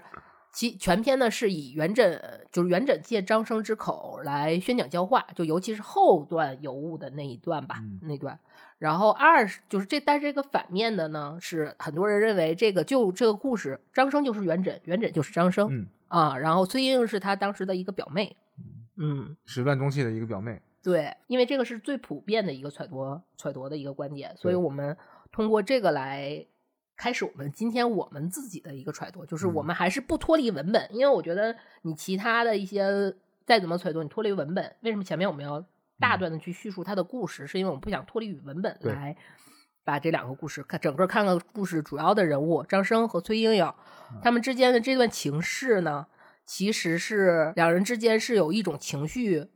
[0.52, 2.20] 其全篇呢是以元稹，
[2.52, 8.00] 就是元稹借张生之口来宣讲教化，就尤其是后段尤物的那一段吧，嗯。
[8.04, 8.40] 那段。
[8.80, 18.38] 然后二是就是这，但是这个反面的呢，是很多人认为这个就这个故事，张生就是元稹，元稹就是张生、嗯，啊，然后崔莺莺是他当时的一个表妹，
[18.98, 20.62] 嗯，始乱终弃的一个表妹。
[20.84, 24.96] 对，因为这个是最普遍的一个揣度揣度的一个观点，所以我们
[25.32, 26.46] 通过这个来
[26.98, 35.64] 开始我们今天我们自己的一个揣度，就是我嗯们还是不脱离文本，因为我觉得你其他的一些再怎么揣度，你脱离文本，为什么前面我们要
[36.00, 37.46] 大段的去叙述它的故事？
[37.48, 39.16] 是因为我们不想脱离于文本来。
[39.84, 43.74] 把这两个故事看整个看个故事主要的人物张生和崔莺莺，
[44.22, 46.08] 他们之间的这段情事呢，
[46.46, 49.48] 其实是两人之间是有一种情绪，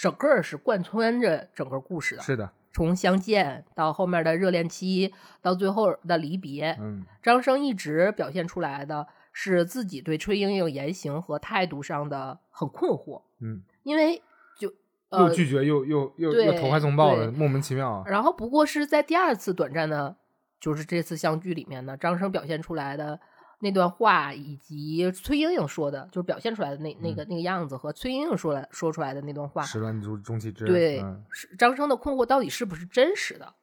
[0.00, 2.22] 整个是贯穿着整个故事的。
[2.22, 7.04] 是的，从相见到后面的热恋期，到最后的离别，嗯。
[7.22, 14.22] 张生一直表现出来的是自己对崔莺莺言行和态度上的很困惑，嗯，因为
[14.58, 14.74] 就又
[15.10, 18.04] 呃，拒绝又又又又投怀送抱的，莫名其妙啊。
[18.06, 20.16] 然后不过是在第二次短暂的，
[20.58, 23.20] 就是这次相聚里面呢，张生表现出来的
[23.62, 31.00] 那段话，以及崔莺莺说的，就是表现出来的那那个、那个样子，和崔莺莺说来说出来的那段话，始乱终终弃之，对，
[31.56, 33.54] 张生的困惑到底是不是真实的？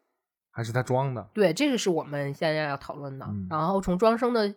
[0.51, 3.25] 还是他装的，对，这个是我们现在要讨论的。
[3.25, 4.55] 嗯然后从庄生的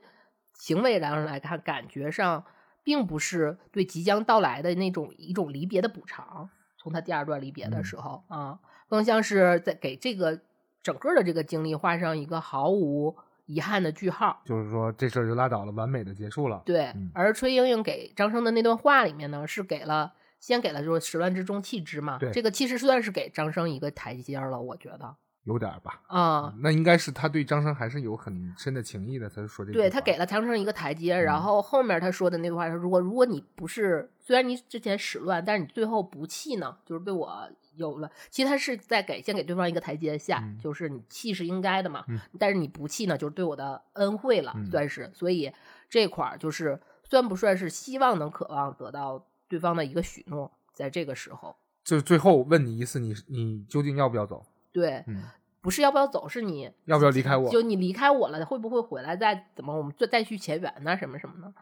[0.55, 2.45] 行为上来看，感觉上
[2.85, 6.49] 并不是对即将到来的那种一种离别的补偿。
[6.79, 10.41] 从他第二段离别的嗯时候、啊，更像是在给这个
[10.83, 14.43] 整个的这个经历画上一个毫无遗憾的句号。
[14.45, 16.63] 就是说这事儿就拉倒了，完美的结束了。
[16.65, 26.55] 对，嗯而崔莺莺给张生的那段话里面呢，是给了先给了就是始乱之中弃之嘛对，这个其实算是给张生一个台阶儿了，我觉得有点儿吧，啊。
[26.61, 29.83] 那应该是他对张生还是有很深的情谊的，才说这句话。
[29.83, 38.11] 对他给了张生一个台阶，然嗯后后面他说的那句话是：如果如果你不是，虽然你之前始乱，但是你最后不弃呢，就是被我有了。
[38.31, 45.11] 其实他是在给先给对方一个台阶下，嗯就是你气是应该的嘛，嗯但是你不气呢，就是对我的恩惠了，嗯算是。
[45.15, 45.53] 所以
[45.89, 54.45] 这块儿就是算不算是希望能渴望得到对方的一个许诺，在这个时候，就是最后问你一次，你你究竟要不要走？
[54.73, 55.25] 对，嗯，
[55.61, 57.51] 不是要不要走，是你要不要离开我？
[57.51, 61.53] 就你离开我了，会不会回来再怎么我们再再续前缘呢、什么什么的。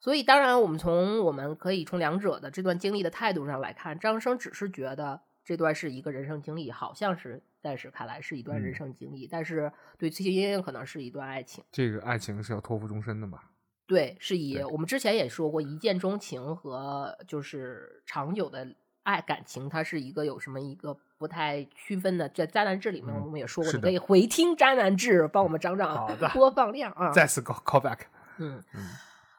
[0.00, 11.62] 所以当然，我们从我们可以从两者的这段经历的态度上来看，张生只是觉得这段是一个人生经历，好像是暂时看来是一段人嗯生经历，但是对崔莺莺可能是一段爱情。
[11.70, 13.50] 这个爱情是要托付终身的吧？
[13.86, 22.26] 对，是以我们之前也说过，一见钟情和就是长久的爱感情，它是一个有什么一个不太区分的。
[22.30, 27.10] 在《渣男志》里面，嗯我们也说过，你可以回听《渣男志》，帮我们涨涨播放量啊。
[27.12, 27.98] 再次 call call back，
[28.38, 28.88] 嗯嗯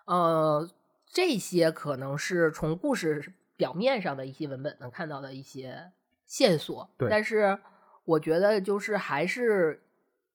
[0.06, 0.70] 呃，
[1.08, 5.92] 这些可能是从故事表面上的一些文本能看到的一些
[6.26, 7.58] 线索，对但是
[8.04, 9.84] 我觉得就是还是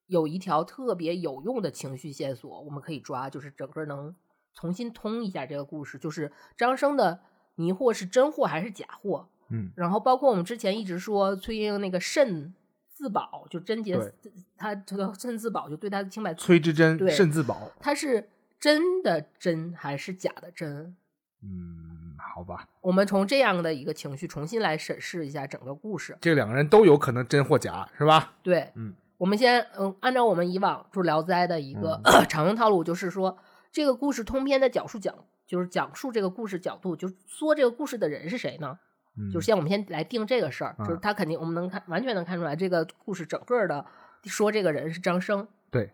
[0.07, 4.15] 有一条特别有用的情绪线索，我们可以抓，就是整个能
[4.55, 7.21] 重新通一下这个故事，就是张生的
[7.55, 12.55] 迷惑是真货还是假货，嗯，然后包括我们之前一直说崔莺莺那个肾
[12.89, 20.97] 自保，就贞洁对他这个肾自保就对他的清白崔之真对慎自保，他是真的真还是假的真？
[21.43, 21.90] 嗯，
[22.33, 26.17] 好吧，我们从这样的一个情绪重新来审视一下整个故事。
[26.21, 28.35] 这两个人都有可能真或假，是吧？
[28.43, 33.37] 对，嗯，我们先嗯，按照我们以往就是《聊斋》的一个、嗯 常用套路，就是说
[33.73, 35.15] 这个故事通篇的讲述讲，
[35.47, 38.79] 就是讲述这个故事角度，就是说这个故事的人是谁呢？
[39.19, 43.85] 嗯，就是先我们先来定这个事儿，嗯就是他肯定我们能看完全能看出来，这个故事整个的
[44.25, 45.91] 说这个人是张生，对，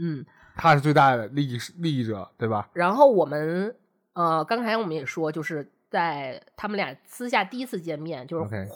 [0.00, 2.68] 嗯，他是最大的利益利益者，对吧？
[2.72, 3.76] 然后我们
[4.14, 8.68] 呃，刚才我们也说，就是在他们俩私下第一次见面，就是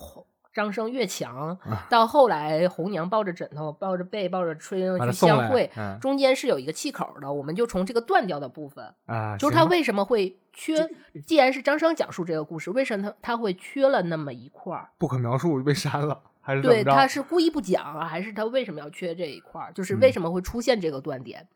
[0.52, 10.88] 张生越墙，啊到后来红娘抱着枕头、抱着被、抱着崔莺把他去送来相会，嗯中间是有一个气口的，我们就从这个断掉的部分，啊，就是他为什么会缺？
[11.26, 14.90] 既然是张生讲述这个故事，为什么他他会缺了那么一块儿？
[14.96, 16.92] 不可描述被删了，还是怎么对，着？
[16.92, 19.72] 他是故意不讲啊，还是他为什么要缺这一块儿？
[19.72, 21.48] 就是嗯为什么会出现这个断点？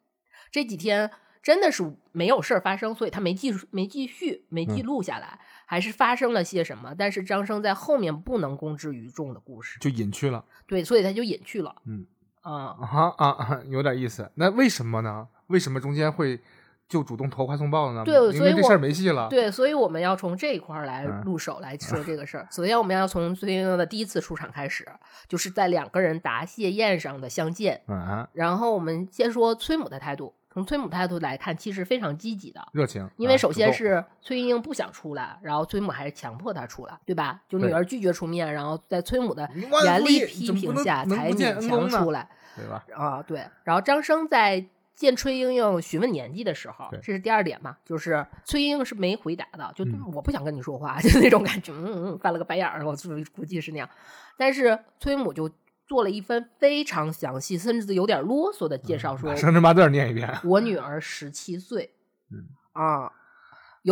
[0.51, 1.09] 这几天
[1.43, 6.95] 真的是没有事儿发生，所以他没记没继续没记嗯录下来，还是发生了些什么？
[6.97, 10.45] 但是张生在后面不能公之于众的故事，就隐去了。
[10.67, 11.75] 对，所以他就隐去了。
[11.87, 12.07] 嗯
[12.43, 12.77] 啊、
[13.19, 14.31] 啊有点意思。
[14.35, 15.29] 那为什么呢？
[15.49, 16.41] 为什么中间会
[16.89, 18.05] 就主动投怀送抱了呢？
[18.05, 19.29] 对所以我因为这事儿没戏了。
[19.29, 22.49] 对，所以我们要从这一块儿来嗯入手来说这个事儿。
[22.51, 24.87] 首先，我们要从崔莺莺的第一次出场开始，
[25.29, 27.83] 就是在两个人答谢宴上的相见。
[27.89, 32.67] 嗯啊，然后我们先说崔母的态度，从崔母态度来看，其实非常积极的。
[32.73, 33.09] 热情。
[33.17, 37.43] 因为首先是崔莺莺不想出来，然后崔母还是强迫她出来，对吧？
[37.49, 39.49] 就女儿拒绝出面，然后在崔母的
[39.85, 42.85] 严厉批评下才勉强出来对吧？
[42.95, 43.23] 啊。
[43.23, 53.89] 对，然后张生在见崔莺莺询问年纪的时候，这是第二点嘛，就是崔莺莺是没回答的，就嗯我不想跟你说话， 就那种感觉，嗯嗯，翻了个白眼儿，我估估计是那样。
[54.37, 55.49] 但是崔母就
[55.89, 60.33] 做了一番非常详细，甚至有点啰嗦的介绍，说把生辰八字念一遍。
[60.45, 61.95] 我女儿十七岁，
[62.31, 63.11] 嗯啊，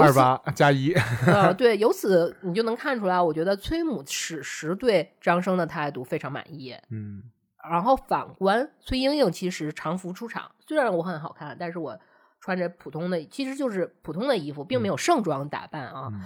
[0.00, 0.92] 二八加一，
[1.26, 6.76] 呃，对，由此你就能看出来，我觉得崔母此时对张生的态度非常满意。
[6.90, 7.22] 嗯
[7.68, 11.98] 然后反观崔莺莺，其实常服出场，虽然我很好看，但是我
[12.40, 16.20] 穿着普通的，其实就是普通的衣服，并没有盛装打扮啊，嗯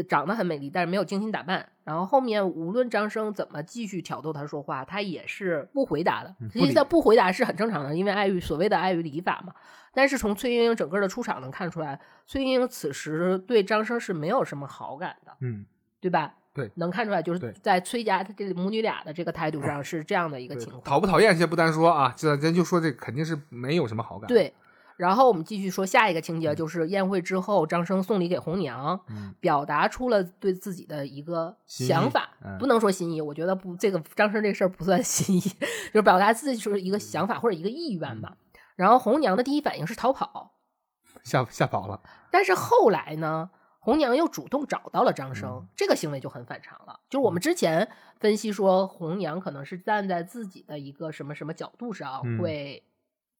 [0.00, 1.68] 长得很美丽，但是没有精心打扮。
[1.82, 6.48] 然后后面无论张生怎么继续挑逗她说话，她也是不回答的嗯。
[6.50, 9.52] 实际上不回答是很正常的，因为碍于所谓的碍于礼法嘛。
[9.92, 15.66] 但是从崔莺莺整个的出场能看出来，崔莺莺此时对张生是没有什么好感的，嗯，
[16.00, 16.34] 对吧？
[16.54, 20.82] 对能看出来，就是在崔家这母女俩的这个态度上是这样的一个情况。
[20.82, 24.52] 讨不讨厌先不单说啊，这咱就说这肯定是没有什么好感。，对，
[24.96, 29.34] 然后我们继续说下一个情节，就是宴会之后，张生送礼给红娘，嗯。
[29.40, 32.56] 表达出了对自己的一个想法，嗯。
[32.58, 38.36] 不能说心意，我觉得不，这个张生这事儿不算 心意，就是表达自己就是一个想法或者一个意愿吧。
[38.76, 40.52] 然后红娘的第一反应是逃跑，
[41.24, 42.00] 吓吓跑了。
[42.30, 47.00] 但是后来呢，红娘又主动找到了张生，嗯这个行为就很反常了。
[47.10, 47.88] 就是我们之前
[48.20, 52.38] 分析说，红娘可能是站在自己的一个什么什么角度上，嗯。
[52.38, 52.82] 会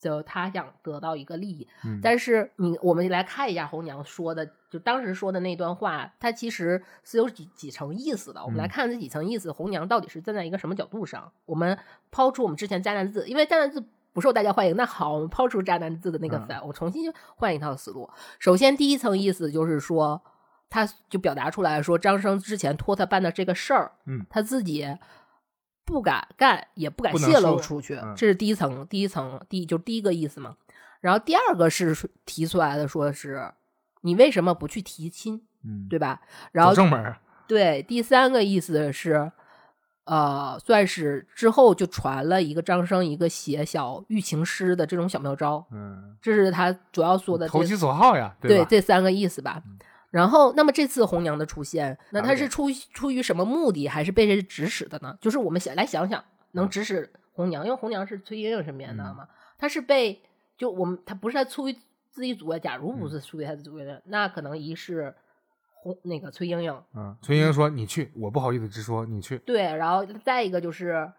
[0.03, 1.69] 就他想得到一个利益。
[1.85, 8.43] 嗯，但是你我们来看一下红娘说的，就当时说的那段话，它其实是有几几层意思的。
[8.43, 11.31] 我们来嗯看这几层意思，红娘到底是站在一个什么角度上？
[11.47, 11.79] 我们
[12.11, 18.11] 抛出我们之前渣男字，因为渣男字不受大家欢迎，那好，我们抛出渣男字的那个嗯反，我重新换一套思路。
[18.41, 20.21] 首先，第一层意思就是说，
[20.69, 24.85] 他就表达出来说，张生之前托他办的这个事儿，嗯他自己
[25.85, 30.57] 不敢干，也不敢泄露出去，嗯这是第一层，第一层，第就第一个意思嘛。
[31.01, 33.53] 然后第二个是提出来的，说是
[34.03, 36.21] 你为什么不去提亲，嗯，对吧？
[36.53, 37.15] 然后正门。
[37.49, 39.31] 对第三个意思是，
[40.05, 48.49] 呃，算是之后就传了一个张生一个写小欲情诗的这种小妙招，嗯，这是他主要说的投其所好呀，吧？
[48.49, 49.63] 对这三个意思吧。
[50.13, 55.17] 然后，那么这次红娘的出现，那她是出于出于什么目的，还是被谁指使的呢？
[55.23, 60.23] 就是我们想来想想，能指使红娘，因为红娘是崔莺莺身边的嗯嘛，她是被
[60.59, 61.73] 就我们她不是她出于
[62.11, 65.15] 自己主观，假如不是出于她的主观，那可能一是
[65.73, 69.39] 红那个崔莺莺，嗯，崔莺莺说你去，我不好意思直说，你去。
[69.39, 71.11] 对，然后再一个就是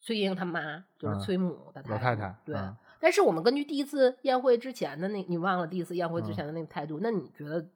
[0.00, 2.54] 崔莺莺她妈，就是嗯崔母的老太太对。
[2.54, 7.66] 嗯但是我们根据第一次宴会之前的那，你忘了第一次宴会之嗯前的那个态度，那你觉得？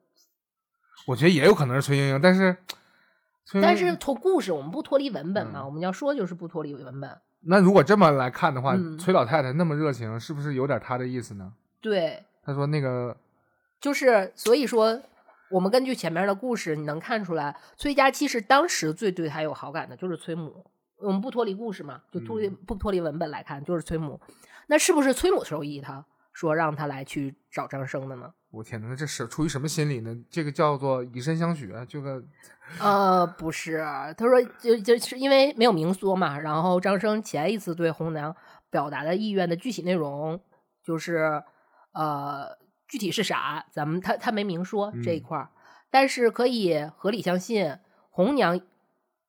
[1.06, 2.56] 我觉得也有可能是崔莺莺，但是，
[3.60, 7.18] 但是从故事我们不脱离文本嘛，嗯我们要说就是不脱离文本。
[7.46, 11.52] 那如果这么来看的话，嗯崔老太太那么热情，是不是有点她的意思呢？
[11.80, 13.16] 对，她说那个
[13.80, 14.98] 就是所以说，
[15.50, 20.64] 我们根据前面的故事，你能看出来，崔佳其实当时最对她有好感的就是崔母。
[20.96, 24.18] 我们不脱离故事嘛，就脱离、嗯不脱离文本来看，就是崔母。
[24.68, 26.02] 那是不是崔母授意他
[26.34, 28.34] 说让他来去找张生的呢？
[28.50, 30.14] 我天哪，那这是出于什么心理呢？
[30.28, 32.22] 这个叫做以身相许，啊这个
[32.78, 33.78] 呃，不是，
[34.16, 38.36] 他说就就是因为没有明说嘛，然后张生前一次对红娘
[38.70, 40.40] 表达的意愿的具体内容，
[40.84, 41.42] 就是
[41.92, 42.56] 呃
[42.86, 45.50] 具体是啥，咱们他他没明说这一嗯块儿，
[45.90, 47.76] 但是可以合理相信
[48.10, 48.60] 红娘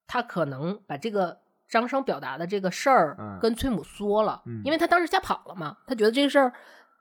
[0.05, 6.53] 她可能把这个张生表达的这个事儿嗯跟崔母说了，嗯因为他当时吓跑了嘛，他觉得这个事儿。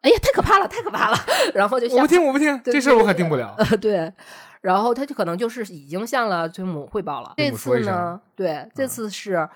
[0.04, 1.16] 哎呀，太可怕了，太可怕了！
[1.54, 3.54] 然后就吓我不听，我不听，这事儿我可定不了。
[3.56, 4.12] 呃，对，
[4.60, 7.32] 然后他就可能就是已经向了崔母汇报了。
[7.38, 9.48] 这次呢，对，这嗯次是、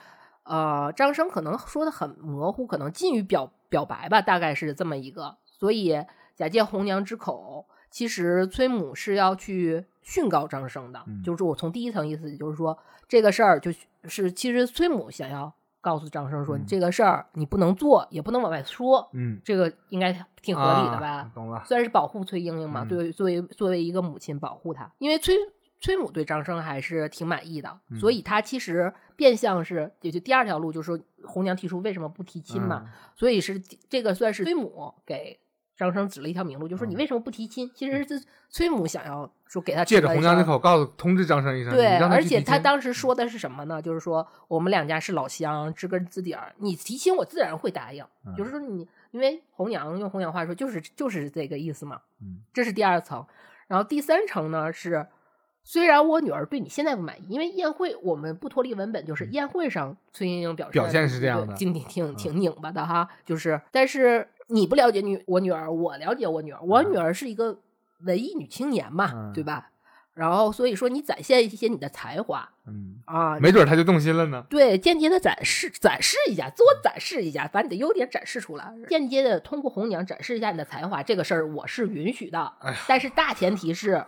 [0.44, 5.36] 呃，张生可能说的很模糊，可能近于表表白吧，大概是这么一个。
[5.44, 6.02] 所以
[6.34, 13.70] 假借红娘之口，其实崔母是要去训告张生的，嗯就是我从第一层意思，就是说这个事儿就
[14.04, 20.12] 是其实崔母想要告诉张生说，嗯这个事儿你不能做，也不能往外说，嗯，这个应该
[20.42, 21.08] 挺合理的吧？
[21.08, 21.62] 啊懂了。
[21.66, 25.34] 虽然是保护崔莺莺嘛，嗯对，作为作为一个母亲保护她，因为崔
[25.80, 35.38] 崔母对张生还是挺满意的，嗯所以她其实变相是也就第二条路，就是说红娘提出为什么不提亲嘛，嗯所以是这个算是崔母给
[35.78, 37.70] 张生指了一条明路，就说你嗯为什么不提亲？
[37.72, 43.80] 其实是崔母想要说给他借着红娘之口告诉通知张生一声，对，而且他当时说的是什么呢？
[43.80, 48.04] 就是说我们两家是老乡，知根知底儿，你提亲我自然会答应。
[48.26, 52.00] 嗯就是说你因为红娘用红娘话说就是就是这个意思嘛。
[52.20, 53.24] 嗯这是第二层，
[53.68, 55.06] 然后第三层呢是。
[55.64, 63.06] 虽然我女儿对你现在不满意，因为宴会我们不脱离文本，就是宴会上崔莺莺表表现是这样的挺挺挺拧巴的哈。
[63.26, 67.58] 就是，但是你不了解女我女儿，我了解我女儿，我嗯女儿是一个
[68.00, 69.70] 文艺女青年嘛，嗯对吧？
[70.14, 74.44] 然后所以说你展现一些你的才华嗯，啊，没准他就动心了呢。
[74.50, 82.52] 对，间接的展示展示一下，自我展示一下，把你的优点展示出来，间接的通过红娘展示一下你的才华，这个事儿我是允许的。
[82.58, 84.04] 哎但是大前提是，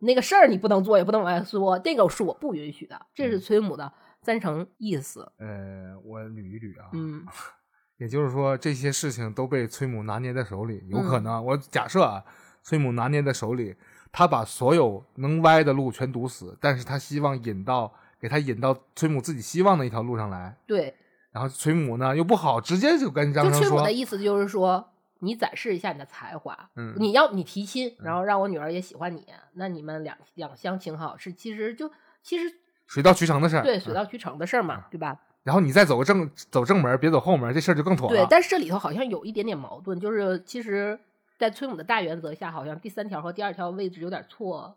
[0.00, 3.00] 那个事儿你不能做，也不能往外说，这个是我不允许的。
[3.14, 5.32] 这嗯是崔母的三成意思。
[5.38, 7.24] 呃，我捋一捋啊，嗯
[7.98, 11.44] 也就是说这些事情都被崔母拿捏在手里，有嗯可能。
[11.44, 12.24] 我假设啊，
[12.62, 13.76] 崔母拿捏在手里，
[14.10, 20.56] 他把所有能歪的路全堵死，但是他希望引到给他引到崔母自己希望的一条路上来。
[20.66, 20.94] 对，
[21.32, 31.90] 然后崔母呢又不好直接就跟张生说就崔母的，意思就是说，你展示一下你的才华，嗯你要你提亲，然后让我女儿也喜欢你，那你们两两厢情好是其实就
[32.22, 32.54] 其实
[32.86, 33.62] 水到渠成的事儿。
[33.64, 35.20] 对水嗯到渠成的事儿嘛，对吧？
[35.48, 38.14] 然后你再走个正走正门，别走后门，这事儿就更妥了。
[38.14, 41.00] 对，但是这里头好像有一点点矛盾，就是其实，
[41.38, 44.76] 在崔母的大原则下，好像第三条和第二条位置有点错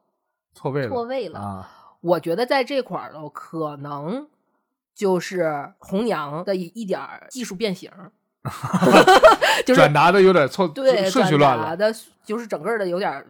[0.53, 1.39] 错位了，错位了。
[1.41, 1.69] 啊。
[1.99, 4.25] 我觉得在这块儿呢，可能
[4.95, 7.91] 就是红娘的一一点儿技术变形，
[9.67, 11.63] 就是转达的有点错，对顺序乱了。
[11.63, 11.93] 转达的，
[12.23, 13.25] 就是整个的有点，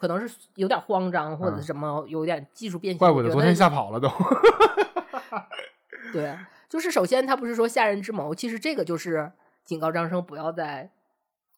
[0.00, 2.98] 可能是有点慌张或者嗯什么，有点技术变形。
[2.98, 4.10] 怪不得昨天吓跑了都。
[6.12, 6.36] 对，
[6.70, 9.30] 就是首先他不是说下人之谋，其实这个就是
[9.64, 10.90] 警告张生不要在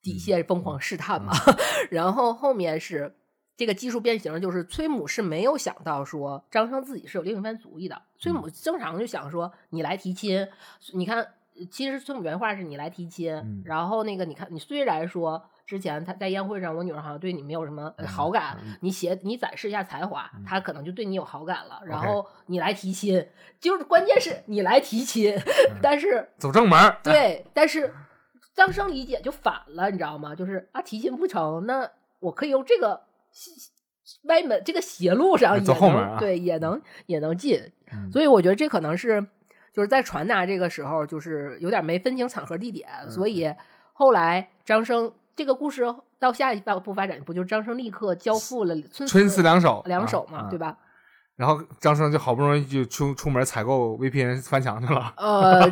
[0.03, 1.33] 底线疯狂试探嘛。
[1.91, 3.15] 然后后面是
[3.57, 8.03] 这个技术变形，就是崔母是没有想到说张生自己是有另一番主意的。
[8.19, 10.49] 崔母正常就想说你来提亲，
[10.95, 11.35] 你看，
[11.71, 15.45] 其实崔母原话是你来提亲，嗯然后那个你看你虽然说。
[15.73, 21.81] 之前他在宴会上，我女儿好像对你没有什么好感，嗯你写你展示一下才华，嗯她可能就对你有好感了。
[21.87, 23.27] 然后你来提亲，
[23.59, 25.35] 就是关键是你来提亲，
[25.81, 27.91] 但是走正门，对，但是
[28.55, 30.35] 张生理解就反了，你知道吗？
[30.35, 33.05] 就是啊，提亲不成，那我可以用这个
[34.25, 37.59] 歪门这个邪路上也能走后门啊对，也能也能进。
[37.91, 39.27] 嗯所以我觉得这可能是
[39.73, 43.51] 就是在传达这个时候，就是有点没分清场合地点，嗯所以
[43.95, 45.83] 后来张生这个故事
[46.19, 50.59] 到下一步发展，不就张生立刻交付了村春死两手，两手嘛，啊对？
[50.59, 50.77] 吧？
[51.35, 55.13] 然后张生就好不容易就出出门采购 VPN 翻墙去了。
[55.17, 55.63] 呃，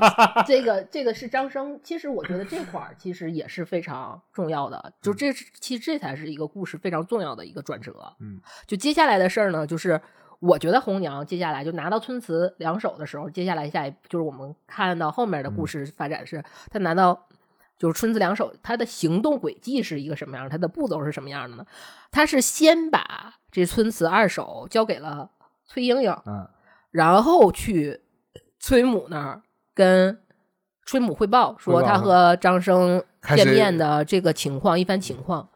[0.46, 7.94] 这个这个是张生，其实我觉得这块儿其实也是非常重要的，就这是其实这才是一个故事非常重要的一个转折。
[8.20, 10.00] 嗯，就接下来的事儿呢，就是
[10.40, 17.26] 我觉得红娘接下来就拿到村词两手的时候，接下来下一就是我们看到后面的故事发展是，他拿到
[17.80, 20.46] 就是春子两手，他的行动轨迹是一个什么样？
[20.50, 21.64] 他的步骤是什么样的呢？
[22.12, 25.30] 他是先把这村子二手交给了
[25.64, 26.46] 崔莺莺，嗯
[26.90, 28.02] 然后去
[28.58, 29.42] 崔母那儿
[29.74, 30.20] 跟
[30.84, 33.02] 崔母汇报说他和张生
[33.34, 35.48] 见面的这个情况，一番情况。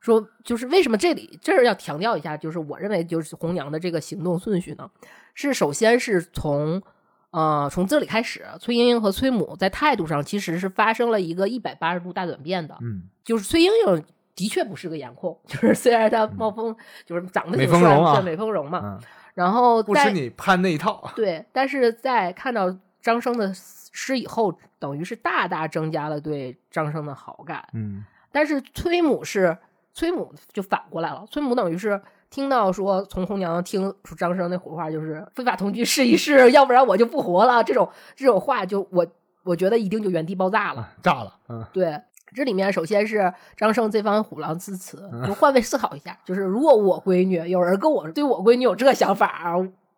[0.00, 4.90] 说就是为什么这里这儿要强调一下，就是我认为就是红娘的这个行动顺序呢，
[5.34, 6.82] 是首先是从
[7.30, 14.04] 呃从这里开始，崔莺莺和崔母在态度上其实是发生了一个一百八十度大转变的，嗯，就是崔莺莺
[14.34, 16.74] 的确不是个颜控，就是虽然她冒风
[17.04, 19.00] 就是长得美挺帅丰容啊美丰容嘛，嗯，
[19.34, 21.10] 然后不在吃你判那一套。
[21.16, 27.66] 对，但是在看到张生的诗以后，等于是大大增加了对张生的好感。
[27.72, 29.56] 嗯但是崔母是
[29.94, 32.00] 崔母就反过来了，崔母等于是
[32.30, 37.64] 听到说从红娘听出张生那胡话，就是非法同居试一试，要不然我就不活了。
[37.64, 39.06] 这种这种话就我
[39.44, 40.80] 我觉得一定就原地爆炸了。
[40.82, 41.34] 啊炸了。
[41.48, 41.98] 嗯对，
[42.34, 49.54] 这里面首先是张生这番虎狼之词，就换位思考一下，就是如果我闺女有人跟我对我闺女有这想法，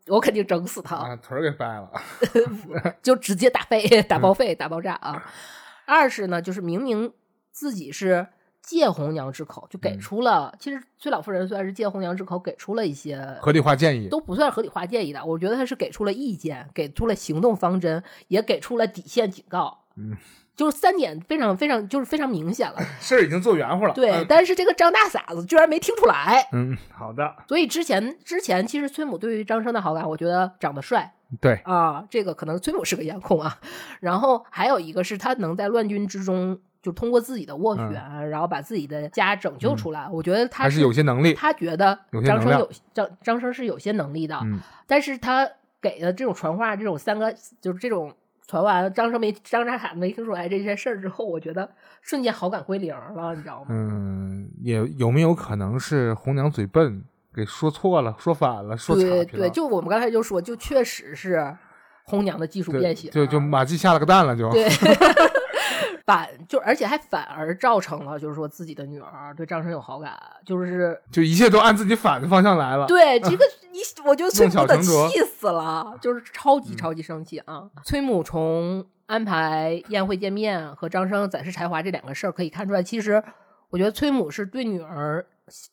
[0.06, 0.96] 我肯定整死他。
[0.96, 1.90] 啊，腿儿给掰了。
[3.02, 5.24] 就直接打废、 打报废、打爆炸啊。
[5.84, 7.12] 二是呢，就是明明
[7.50, 8.28] 自己是
[8.62, 13.16] 借红娘之口，就给嗯出了，其实崔老夫人虽然是借红娘之口给出了一些。
[13.40, 14.08] 合理化建议。
[14.08, 19.84] 都不算合理化建议的，我觉得他是给出了意见，给出了行动方针，也给出了底线警告。
[19.96, 20.16] 嗯，
[20.54, 22.78] 就是三点非常非常就是非常明显了。
[23.00, 23.94] 事儿已经做圆乎了。
[23.94, 27.34] 对，嗯但是这个张大傻子居然没听出来，嗯，好的。
[27.48, 33.58] 所以之前之前其实崔母对于张生的好感，我觉得长得帅，对，啊，这个可能崔母是个颜控啊，
[34.00, 40.08] 然后还有一个是他能在乱军之中就通过自己的斡旋，然后把自己的家拯救出来。
[40.10, 41.34] 我觉得他是有些能力。
[41.34, 45.48] 他觉得张生有张张生是有些能力的，嗯但是他
[45.80, 48.12] 给的这种传话，这种三个就是这种
[48.46, 51.70] 传完张生没张大傻没听出来这些事儿之后，我觉得
[52.02, 53.66] 瞬间好感归零了，你知道吗？
[53.68, 57.04] 嗯，也有没有可能是红娘嘴笨，
[57.34, 58.96] 给说错了，说反了，说？
[58.96, 61.56] 对对，就我们刚才就说，就确实是
[62.04, 64.50] 红娘的技术变形，就就马季下了个蛋了，就。
[64.50, 64.68] 对，
[66.10, 72.86] 反就而且还反而造成了，就是说自己的女儿对张生有好感，就是就一切都按自己反的方向来了。
[72.86, 77.70] 对 这个你，我觉得崔母的气死了，就是超嗯级超级生气啊！
[77.84, 83.22] 崔母从安排宴会见面和张生展示才华这两个事儿可以看出来，其实
[83.70, 85.24] 我觉得崔母是对女儿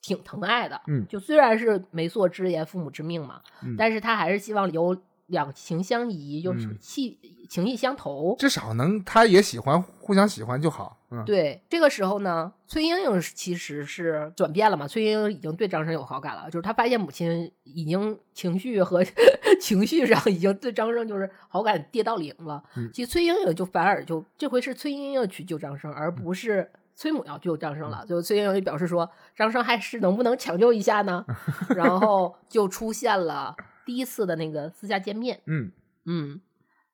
[0.01, 4.95] 挺疼爱的，嗯就虽然是媒妁之言，父母之命嘛，嗯但是他还是希望有
[5.28, 7.19] 两情相宜，就是嗯气、
[7.49, 10.97] 情意相投，至少能他也喜欢，互相喜欢就好。
[11.09, 14.86] 嗯，对，这个时候呢，崔莺莺其实是转变了嘛。
[14.86, 19.01] 崔莺莺已经对张生有好感了，就是她发现母亲已经情绪和
[19.61, 22.61] 情绪上已经对张生就是好感跌到零了。
[22.75, 28.05] 嗯其实崔莺莺就反而就这回是崔莺莺去救张生，而不是崔母要救张生了。
[28.05, 31.25] 就崔莺莺就表示说，张生还是能不能抢救一下呢？
[31.73, 33.55] 然后就出现了
[33.88, 35.39] 第一次的那个私下见面。
[35.45, 35.71] 嗯
[36.05, 36.41] 嗯，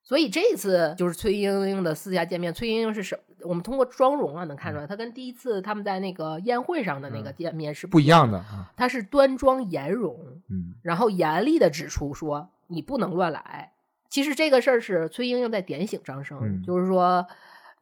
[0.04, 2.54] 所以这一次就是崔莺莺的私下见面。
[2.54, 3.20] 崔莺莺是什？
[3.42, 8.42] 我们通过妆容啊能看出来，她跟第一次他们在那个宴会上的那个见面是不一样的。
[8.78, 10.18] 她是端庄严容，
[10.50, 13.74] 嗯然后严厉的指出说你不能乱来。
[14.08, 17.28] 其实这个事儿是崔莺莺在点醒张生，嗯就是说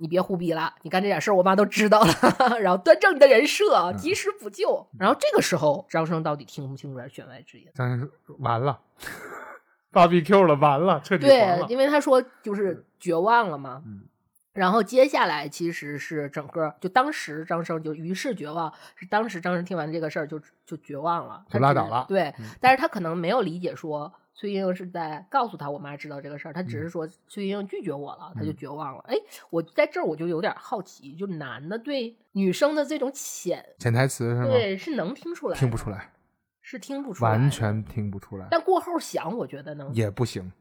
[0.02, 2.14] 你别胡逼了，你干这点事儿我妈都知道了，
[2.60, 4.86] 然后端正你的人设，及时补救。
[4.97, 7.68] 然后这个时候张生到底听不听出来弦外之音？
[7.76, 8.80] 张生完了，
[9.91, 11.28] 八 BQ 了，完了，彻底，。
[11.28, 13.84] 对因为他说就是绝望了嘛。
[13.86, 14.02] 嗯
[14.54, 29.04] 然后接下来其实是整个，就当时张生就于是绝望，是当时张生听完这个事儿就就绝望了，就拉倒了对，嗯但是他可能没有理解说崔莺莺是在告诉他我妈知道这个事儿，他只是说崔莺莺拒绝我了，他就嗯绝望了。
[29.08, 29.16] 哎，
[29.50, 34.48] 我在这儿我就有点好奇，就男的对女生的这种潜，潜台词是吗？
[34.48, 36.12] 对是能听出来，听不出，来，
[36.62, 40.52] 是听不出来，完全听不出来，但过后想，我觉得能也不行。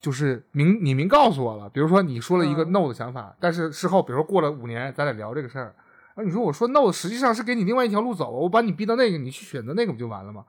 [0.00, 5.74] 就是明你明告诉我了，比如说你说了一个嗯 no 的想法，但是事后比如说过了五年，咱俩聊这个事儿，
[6.14, 10.44] 啊，你说我说 no，实际上是给你另外一条路走，我把你逼到那个，你去选择那个不就完了吗？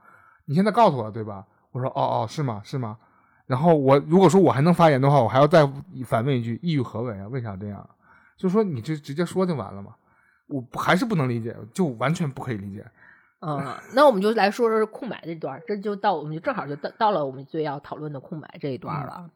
[0.45, 1.47] 你现在告诉我了，对吧？
[1.71, 2.61] 我说哦哦，是吗？
[2.63, 2.97] 是吗？
[3.47, 5.67] 然后我如果说我还能发言的话，我还要再
[6.05, 7.27] 反问一句：意欲何为啊？
[7.27, 7.87] 为啥这样？
[8.37, 9.95] 就说你这直接说就完了嘛。
[10.47, 12.85] 我不还是不能理解，就完全不可以理解。
[13.41, 19.29] 嗯， 那我们就来说说空白这段，这就到我们就正好就到到了我们最要讨论的空白这一段了。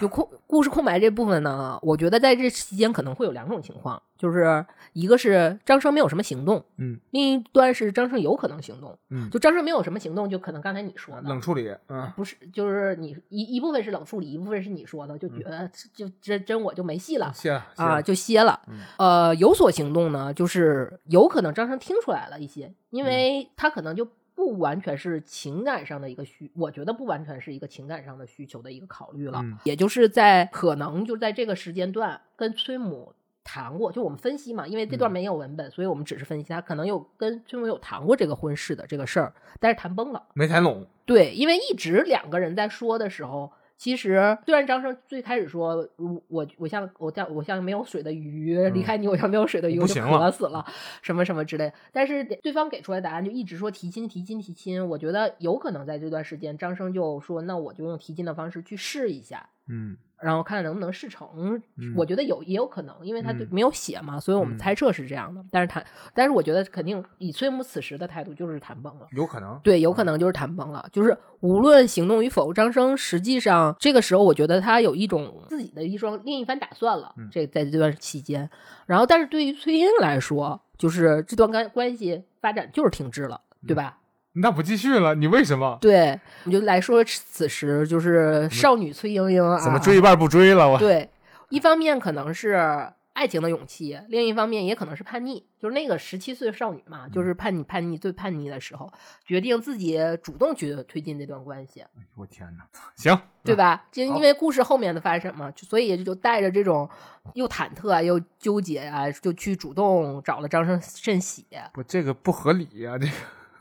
[0.00, 4.64] 就空故事空白这部分呢，我觉得在这期间可能会有两种情况，就是
[4.94, 8.98] 一个是张生没有什么行动，嗯另一端是张生有可能行动。
[9.10, 17.30] 嗯，就张生没有什么行动，就可能刚才你说的冷处理，嗯不是，就是你一一部分是冷处理，一部分是你说的，就觉得就真真我就没戏了。
[17.34, 18.58] 歇了啊，，就歇了。
[18.66, 33.12] 嗯呃，有所行动呢，就是有可能张生听出来了一些，嗯因为他可能就不完全是情感上的一个需，我觉得不完全是一个情感上的需求的一个考虑了，嗯也就是在可能就在这个时间段跟崔母。
[33.44, 40.22] 谈过，就我们分析嘛，因为这段嗯没有文本，所以我们只是分析他可能有跟崔母有谈过这个婚事的这个事儿，但是谈崩了。
[40.32, 50.64] 没谈拢，对，因为一直两个人在说的时候，其实虽然张生最开始说，我我我像我像我像没有水的鱼，离开你我像没有水的鱼，我死了，
[51.02, 51.70] 什么什么之类。
[51.92, 59.50] 但是对方给出来的答案就一直说提亲提亲提亲，我觉得有可能在这段时间，张生就说，那我就用提亲的方式去试一下。
[59.68, 61.28] 嗯然后看看能不能试成，
[61.76, 65.44] 嗯我觉得有也有可能，因为他没有写嘛，所以我们嗯猜测是这样的。
[65.50, 69.06] 但是谈，但是我觉得肯定以崔母此时的态度就是谈崩了。
[69.12, 70.88] 有可能，对，有可能就是谈崩了。
[70.90, 77.12] 就是无论行动与否，张生实际上这个时候，我觉得他有一种自己的一双另一番打算了。
[77.18, 78.48] 嗯这在这段期间，
[78.86, 83.98] 然后但是对于崔英来说，就是这段关关系发展就是停滞了，对吧？
[84.34, 85.78] 那不继续了，你为什么？
[85.80, 90.68] 对，我就来说此时就是少女崔莺莺啊，怎么追一半不追了？
[90.68, 91.08] 我对，
[91.50, 95.46] 一方面可能是爱情的勇气，另一方面也可能是叛逆。
[95.60, 98.92] 就是那个十七岁少女嘛，就是叛逆、叛逆最叛逆的时候，
[99.24, 102.66] 决定自己主动去推进这段关系，哎我天哪！
[102.96, 103.86] 行，对吧？
[103.92, 106.90] 就因为故事后面的发生嘛，就所以就带着这种
[107.34, 111.46] 又忐忑啊，又纠结啊，就去主动找了张胜胜喜。
[111.72, 113.12] 不，这个不合理呀、这个，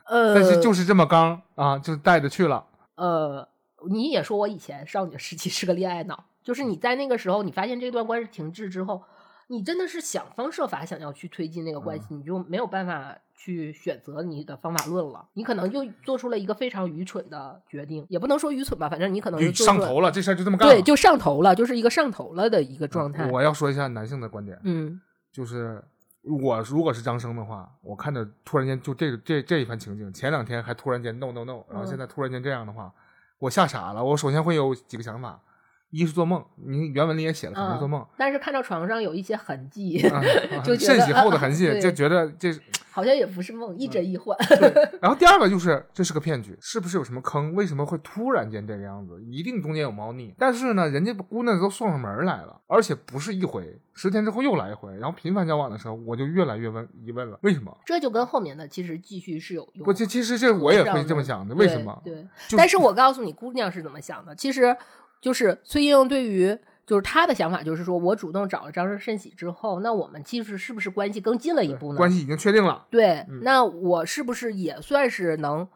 [0.06, 2.66] 呃，但是就是这么刚啊，就带着去了。
[2.96, 3.48] 呃，
[3.90, 9.02] 你也说我以前少女时期是个恋爱脑，就是你在那个时候，你发现这段关系停滞之后，
[9.48, 20.76] 你真的是想方设法想要去推进那个关系，你就没有办法去选择你的方法论了，你可能就做出了一个非常愚蠢的决定，也不能说愚蠢吧，反正你可能就上头了，这事儿就这么干了。
[20.76, 23.30] 对，就上头了，就是一个上头了的一个状态。
[23.32, 25.02] 我要说一下男性的观点，嗯
[25.32, 25.84] 就是
[26.24, 32.94] 我如果是张生的话，我看着突然间就这个这这一番情景，前两天还突然间 no no no，然后嗯现在突然间这样的话，
[33.40, 34.04] 我吓傻了。
[34.04, 35.42] 我首先会有几个想法，
[35.90, 38.06] 一是做梦，你原文里也写了，可能做梦。
[38.18, 40.00] 但是看到床上有一些痕迹，
[40.64, 42.54] 就觉得甚喜后的痕迹，就觉得这
[42.94, 44.38] 好像也不是梦，一真一幻。
[45.02, 47.56] 然后第二个就是这是个骗局，是不是有什么坑？
[47.56, 49.20] 为什么会突然间这个样子？
[49.24, 50.32] 一定中间有猫腻。
[50.38, 57.76] 但是呢，人家姑娘都送上门来了，而且不是一回，十天之后又来一回，然后频繁交往的时候，我就越来越问疑问了，为什么？
[57.84, 59.86] 这就跟后面的其实继续是有用的。
[59.86, 62.00] 不，这其实这我也会这么想的，为什么？
[62.06, 64.36] 对，对但是我告诉你，姑娘是怎么想的。
[64.36, 64.78] 其实
[65.20, 71.98] 就是崔莺莺对于就是他的想法，就是说我主动找了张生甚喜之后，那我们其实是不是关系更近了一步呢？
[71.98, 75.68] 关系已经确定了，对，嗯那我是不是也算是能，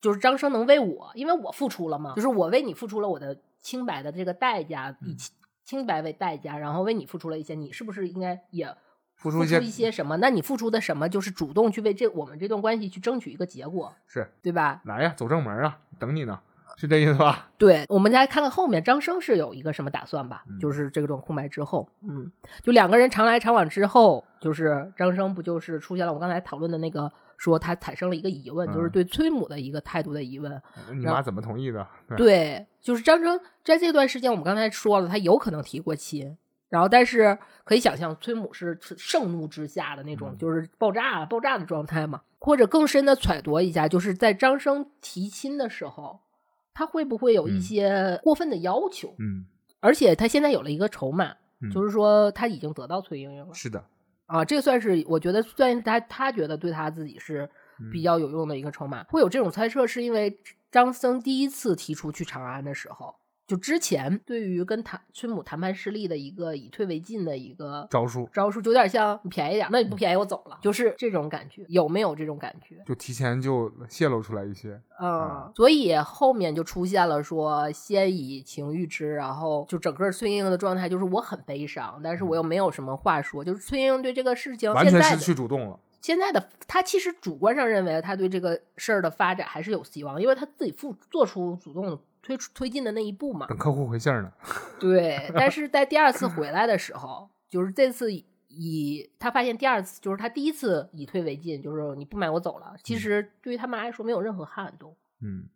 [0.00, 5.32] 就是张生能为我，因为我付出了嘛，就是我为你付出了我的清白的这个代价，以嗯清
[5.64, 8.74] 清白为代价，然后为你付出了一些，你是不是应该也
[9.16, 10.16] 付出一些付出一些什么？
[10.18, 14.80] 那你付出的什么，就是主动去为这我们这段关系去争取一个结果，是对吧？
[14.84, 16.40] 来呀，走正门啊，等你呢，
[16.80, 17.50] 是这意思吧？
[17.58, 20.44] 对，我们再看看后面张生是有一个什么打算吧？
[20.48, 22.30] 嗯就是这种空白之后，嗯，
[22.62, 30.62] 就两个人常来常往之后，就是张生不就是出现了我刚才讨论的那个，说他产生了一个疑问，就是嗯对崔母的一个态度的疑问。
[30.94, 31.84] 你妈怎么同意的？
[32.06, 42.20] 对对，就是张生在这段时间，我们刚才说了，他有可能提过亲，然后但是可以想象崔母是盛怒之下的那种，嗯就是爆炸爆炸的状态嘛。
[42.40, 46.20] 或者更深的揣度一下，就是在张生提亲的时候，
[46.78, 49.12] 他会不会有一嗯些过分的要求？
[49.18, 49.44] 嗯，
[49.80, 53.84] 而且他现在有了一个筹码，嗯就是说他已经得到崔莺莺了是的，
[54.26, 57.50] 啊，这算是我觉得算是他他觉得对他自己是
[57.80, 59.02] 嗯比较有用的一个筹码。
[59.08, 60.38] 会有这种猜测，是因为
[60.70, 63.12] 张僧第一次提出去长安的时候，
[63.48, 72.76] 就之前对于跟谈崔母谈判失利的一个以退为进的一个招数招数，就有点像你便宜点，那你不便宜我走了，就是这种感觉，有没有这种感觉？
[72.86, 85.80] 就提前就泄露出来一些，嗯，所以后面就出现了说先以情欲之，然后就整个崔莺莺的状态就是我很悲伤，但是我又没有什么话说，就是崔莺莺对这个事情完全失去主动了。
[86.00, 93.46] 现在的他其实主观上认为他对这个事儿的发展还是有希望，因为他自己付做出主动推出推进的那一步嘛。
[93.46, 94.30] 等客户回信儿呢，
[94.78, 102.74] 对，但是在第二次回来的时候， 就是这次以他发现第二次就是他第一次以退为进，就是你不买我走了。
[102.84, 105.48] 其实对于他妈来说没有任何撼动，嗯，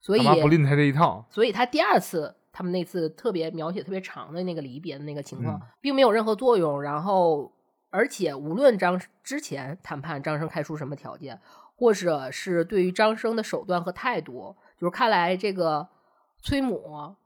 [0.00, 6.80] 所以不吝他这一套，所以他第二次他们那次特别描写特别长的那个离别的那个情况，嗯并没有任何作用。
[6.80, 7.52] 然后，
[7.90, 11.40] 而且无论张之前谈判张生开出什么条件，
[11.74, 15.88] 或者是对于张生的手段和态度，就是看来这个
[16.42, 17.16] 崔母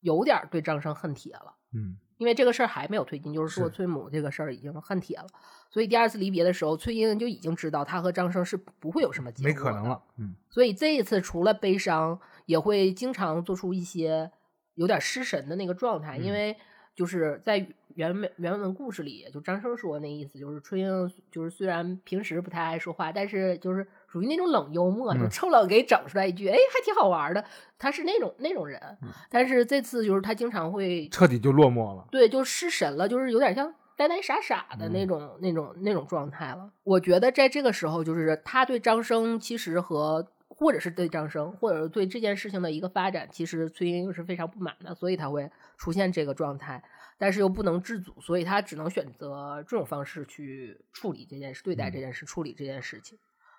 [0.00, 1.54] 有点对张生恨铁了。
[1.72, 1.96] 嗯。
[2.16, 5.26] 因为这个事儿还没有推进，就是说崔母这个事儿已经恨铁了，
[5.68, 9.88] 所以第二次离别的时候，崔莺莺就已经知道他和张生是不会有什么结果，没可能。
[9.88, 10.36] 了，嗯。
[10.48, 14.30] 所以这一次除了悲伤，也会经常做出一些
[14.74, 16.32] 有点失神的那个状态，因嗯。
[16.32, 16.56] 为
[16.94, 27.44] 就是在原文原文故事里，就张生说那意思，就是春英就是虽然平时不太爱说话，但是就是属于那种冷幽默，就嗯臭冷给整出来一句，哎，还挺好玩的。
[27.78, 32.06] 他是那种那种人，嗯但是这次就是他经常会彻底就落寞了。
[32.10, 36.70] 对，就失神了，就是有点像呆呆傻傻的那嗯种、那种、那种状态了。
[36.82, 40.26] 我觉得在这个时候，就是他对张生其实和
[40.56, 46.82] 或者是对张生，或者是对这件事情的一个发展，其实崔莺莺是非常不满的，所以他会出现这个状态，
[47.18, 53.18] 但是又不能制阻，所以他只能选择这种方式去处理这件事，对待这件事，处理这件事情。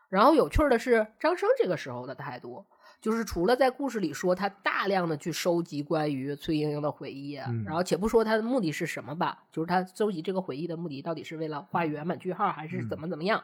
[0.09, 2.63] 然后有趣的是，张生这个时候的态度，
[3.01, 13.43] 就是除了在故事里说他大量的去收集关于崔莺莺的回忆，嗯然后且不说他的目的是什么吧，就是他收集这个回忆的目的到底是为了画圆满句号，还是怎么怎么样？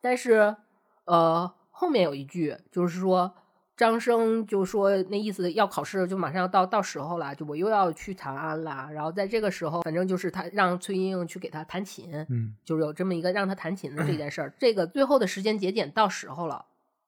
[0.00, 0.56] 但是，
[1.04, 3.32] 呃，后面有一句就是说。
[3.76, 8.90] 张生就说那意思要考试就马上要到到时候了，就我又要去长安了。
[8.92, 14.52] 然后在这个时候，反正就是他让崔莺莺去给他弹琴，嗯就是有这么一个让他弹琴的这 件事儿。
[14.58, 16.66] 这个最后的时间节点到时候了，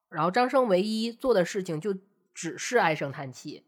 [0.08, 1.94] 然后张生唯一做的事情就
[2.32, 3.64] 只是唉声叹气，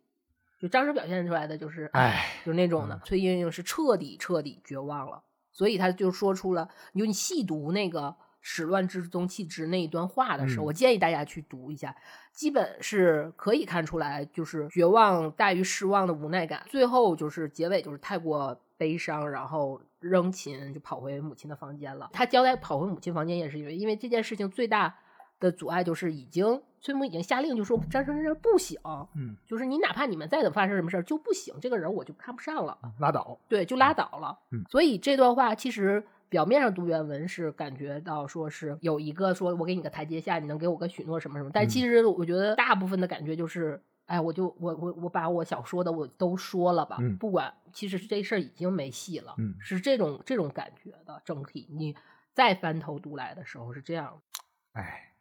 [0.58, 3.00] 就张生表现出来的就是唉，就是那种的嗯。
[3.04, 8.16] 崔莺莺是彻底彻底绝望了，所以他就说出了，你就你细读那个
[8.46, 11.96] “始乱之宗弃之”那一段话的时候，嗯我建议大家去读一下，
[12.30, 16.62] 基本是可以看出来，就是绝望大于失望的无奈感。
[16.68, 22.10] 最后就是结尾就是太过悲伤，然后扔琴就跑回母亲的房间了。
[22.12, 24.94] 他交代跑回母亲房间也是因为，因为这件事情最大
[25.40, 28.78] 的阻碍就是已经崔母已经下令就说张生这人不行，
[29.14, 32.76] 嗯，就是你哪怕你们再怎么发生什么事儿就不行，这个人我就看不上了。
[32.98, 33.38] 拉倒。
[33.48, 34.38] 对，就拉倒了。
[34.52, 36.04] 嗯所以这段话其实
[36.34, 43.80] 表面上读原文是感觉到说是有一个说我给你个台阶下，你能给我个许诺什么什么，但嗯其实我觉得大部分的感觉就是。
[44.06, 51.66] 哎，我就我我我把我想说的我都说了吧，嗯不管其实这事儿已经没戏了，嗯是这种这种感觉的整体。
[51.70, 51.96] 你
[52.34, 55.14] 再翻头读来的时候是这样的，唉，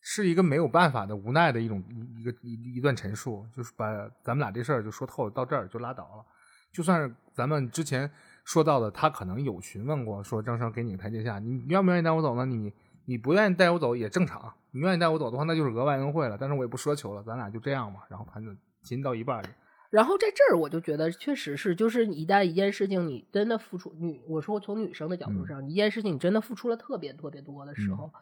[0.00, 3.86] 是一个没有办法的无奈的一种一一个一一段陈述，就是把
[4.24, 6.26] 咱们俩这事儿就说透了，到这儿就拉倒了。
[6.72, 8.10] 就算是咱们之前
[8.44, 12.44] 说到的，他可能有询问过，说张生给你个台阶下，你愿不愿意带我走呢？
[12.46, 12.72] 你
[13.06, 16.36] 你不愿意带我走也正常，你愿意带我走的话，那就是额外恩惠了。
[16.38, 18.00] 但是我也不奢求了，咱俩就这样嘛。
[18.08, 19.48] 然后盘子琴到一半里，
[19.90, 28.12] 然后在这儿，我就觉得确实是，就是一旦一件事情你真的付出，女我说从女生的角度嗯上，一件事情你真的付出了特别特别多的时嗯候，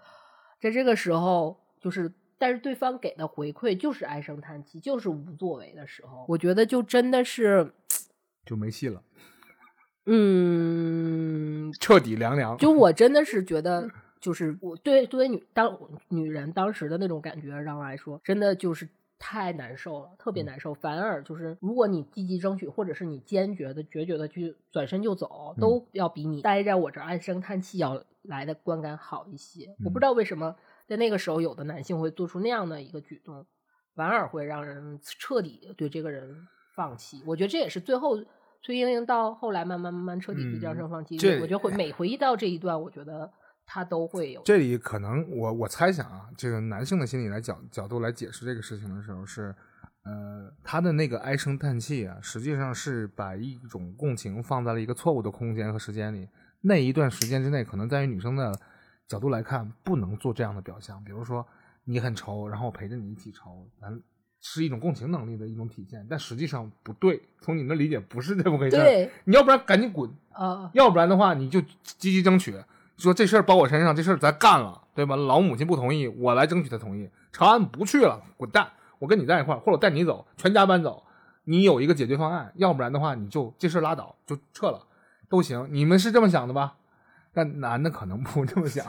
[0.61, 7.73] 在这个时候，就是但是对方给的回馈就是唉声叹气，就是无作为的时候，我觉得就真的是，
[8.45, 9.03] 就没戏了，
[10.07, 12.57] 嗯，彻底凉凉。
[12.59, 13.89] 就 我真的是觉得，
[14.21, 15.79] 就是我对作为女当
[16.09, 18.89] 女人当时的那种感觉，让我来说，真的就是
[19.19, 20.75] 太难受了，特别难受。
[20.75, 29.77] 反而就是，如果你积极争取，或者是你坚决的、决绝的去转身就走，都要比你待在我这儿唉声叹气要来的观感好一些。
[29.85, 30.57] 我不知道为什么
[30.89, 33.47] 在那个时候，有的男性会做出那样的一个举动，
[33.95, 37.23] 反而会让人彻底对这个人放弃。
[37.25, 38.19] 我觉得这也是最后。
[38.63, 43.31] 崔莺莺到后来慢慢慢慢彻底对张嗯生放弃，这我觉得会每回忆到这一段，我觉得
[43.67, 44.41] 他都会有。
[44.45, 49.55] 这里可能我我猜想啊，这个男性的心理来角角度来解释这个事情的时候是，
[50.05, 56.29] 呃，他的那个唉声叹气啊，实际上是把一种共情放在了一个错误的空间和时间里。
[56.61, 58.53] 那一段时间之内，可能在于女生的
[59.09, 61.03] 角度来看，不能做这样的表象。
[61.03, 61.45] 比如说，
[61.83, 64.01] 你很愁，然后我陪着你一起愁，咱
[64.45, 67.23] 是一种共情能力的一种体现，但实际上不对。
[67.41, 68.83] 从你们理解，不是这么回事儿。
[68.83, 72.55] 对，你要不然赶紧滚，啊，要不然的话，你就积极争取，
[72.99, 75.15] 说这事儿包我身上，这事儿咱干了，对吧？
[75.17, 77.09] 老母亲不同意，我来争取她同意。
[77.33, 78.69] 长安不去了，滚蛋！
[78.99, 81.05] 我跟你在一块儿，或者我带你走，全家搬走。
[81.45, 84.81] 你有一个解决方案，要不然的话，你就这事儿拉倒，就撤了，
[85.29, 85.69] 都行。
[85.71, 86.75] 你们是这么想的吧？
[87.33, 88.85] 但男的可能不这么想。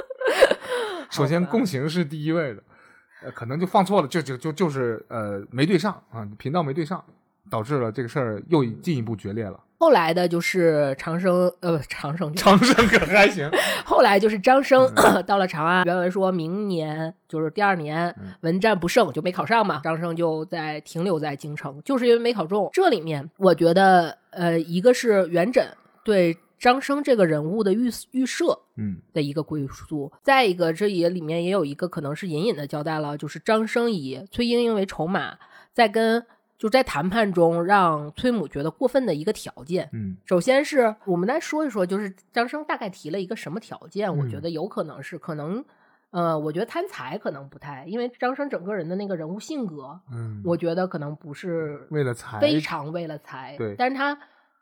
[1.10, 2.62] 首先，共情是第一位的，
[3.24, 7.02] 呃，可能就放错了，就就就就是呃没对上啊，频道没对上，
[7.50, 9.58] 导致了这个事儿又进一步决裂了。
[9.80, 13.48] 后来的就是长生，呃，长生长生可还行，
[13.86, 19.80] 后来就是张生嗯 到了长安，原文说明年就是第二年嗯文战不胜，就没考上嘛。
[19.84, 22.68] 张生就在停留在京城，就是因为没考中。
[22.72, 25.64] 这里面我觉得，呃，一个是元稹
[26.02, 30.10] 对张生这个人物的预预设，嗯的一个归宿。
[30.22, 35.38] 再一个，这也里面也有一个可能是隐隐的交代了，就是张生以崔莺莺为筹码，
[35.72, 36.26] 在跟
[36.58, 39.88] 就在谈判中让崔母觉得过分的一个条件。
[39.92, 44.16] 嗯首先是我们来说一说，就是张生大概提了一个什么条件？
[44.16, 45.64] 我嗯觉得有可能是可能，
[46.10, 54.18] 呃，我觉得贪财可能不太，因为张生整个人的那个人物性格，嗯，我觉得可能不是为了财，非常为了财，对但是他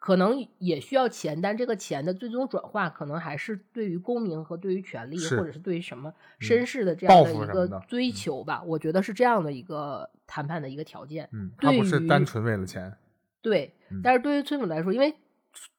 [0.06, 8.62] 可能也需要钱，但这个钱的最终转化可能还是对于功名和对于权力，或者是对于什么绅士的这样的一个追求吧。
[8.62, 11.28] 我觉得是这样的一个谈判的一个条件。
[11.32, 12.96] 嗯，他不是单纯为了钱，
[13.42, 15.12] 对嗯，但是对于崔母来说，因为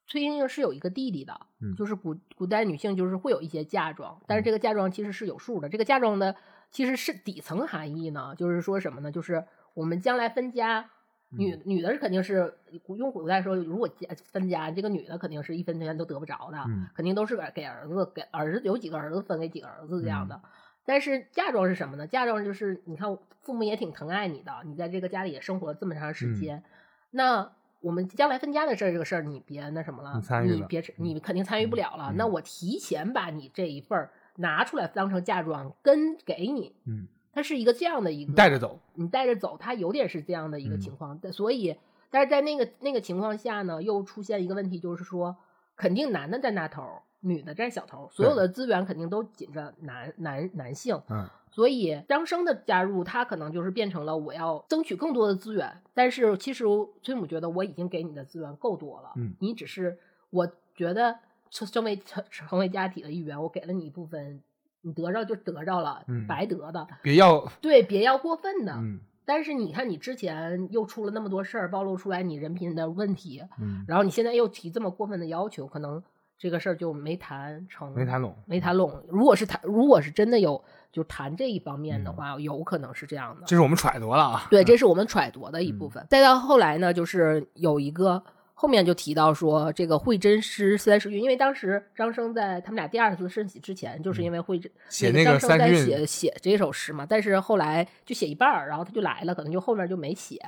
[0.07, 5.69] 崔莺莺是有一个弟弟的，嗯就是古古代女性就是会有一些嫁妆，但是这个嫁妆其实是有数的。
[5.69, 6.35] 这个嫁妆的
[6.69, 9.09] 其实是底层含义呢，就是说什么呢？
[9.09, 10.89] 就是我们将来分家，
[11.29, 12.53] 女嗯女的是肯定是
[12.97, 20.41] 用古代说，如果家分家，这个女的肯定是一分钱都得不着的，嗯肯定都是给给儿子，给儿子有几个儿子分给几个儿子这样嗯的。
[20.85, 22.07] 但是嫁妆是什么呢？
[22.07, 26.63] 嫁妆就是你看父母也挺疼爱你的，你在这个家里也生活了这么长时嗯间，
[27.11, 27.51] 那
[27.81, 32.11] 我们将来分家的事儿，这个事儿你别那什么了，你别你肯定参与不了了。
[32.11, 41.19] 嗯那我提前把你这一份儿拿出来当成嫁妆跟给你，嗯，它是一个这样的一个你带着走，你带着走，它有点是这样的一个嗯情况。
[41.21, 41.77] 但所以，
[42.09, 45.35] 但是在那个那个情况下呢，又出现一个问题，就是说，
[45.75, 51.01] 肯定男的占大头儿，女的占小头儿，所有的资源肯定都紧着男男男性。
[51.09, 56.65] 嗯所以张生的加入，他可能就是变成了我要争取更多的资源，但是其实
[57.01, 59.97] 崔母觉得我已经给你的资源够多了，嗯你只是
[60.29, 61.17] 我觉得
[61.49, 64.39] 成成为成成为家庭的一员，我给了你一部分，
[64.81, 68.73] 你得着就得着了，嗯白得的，别要，对，别要过分的。
[68.73, 68.99] 嗯
[69.29, 76.01] 但是你看，你之前又出了那么多事儿，暴露出来你人品的问题，嗯，然后你现在又提这么过分的要求，可能
[76.37, 79.03] 这个事儿就没谈成，没谈拢，没谈拢。
[79.09, 80.63] 如果是谈，如果是真的有
[80.93, 83.45] 就谈这一方面的嗯话，有可能是这样的。
[83.45, 86.07] 这是我们揣度了啊，对，这是我们揣度的一嗯部分。
[86.09, 88.23] 再到后来呢，就是有一个
[88.59, 100.41] 后面就提到说，这个惠真诗三十韵，因为当时张生在他们俩第二次升喜之前，就是因为惠真、嗯写那那个三十韵写写这首诗嘛，但是后来就写一半儿，然后他就来了，可能就后面就没写，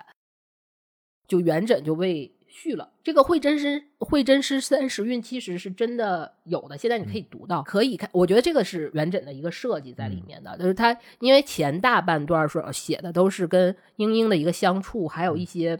[1.27, 2.89] 就元稹就被续了。
[3.03, 8.09] 这个惠真诗惠真诗三十韵其实是真的有的，现在你可以读到，可以看。
[8.11, 15.79] 我觉得这个是元稹的一个设计在里面的，就是他因为前大半段说写的都是跟莺莺的一个相处，还有一些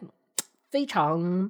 [0.70, 1.50] 非常。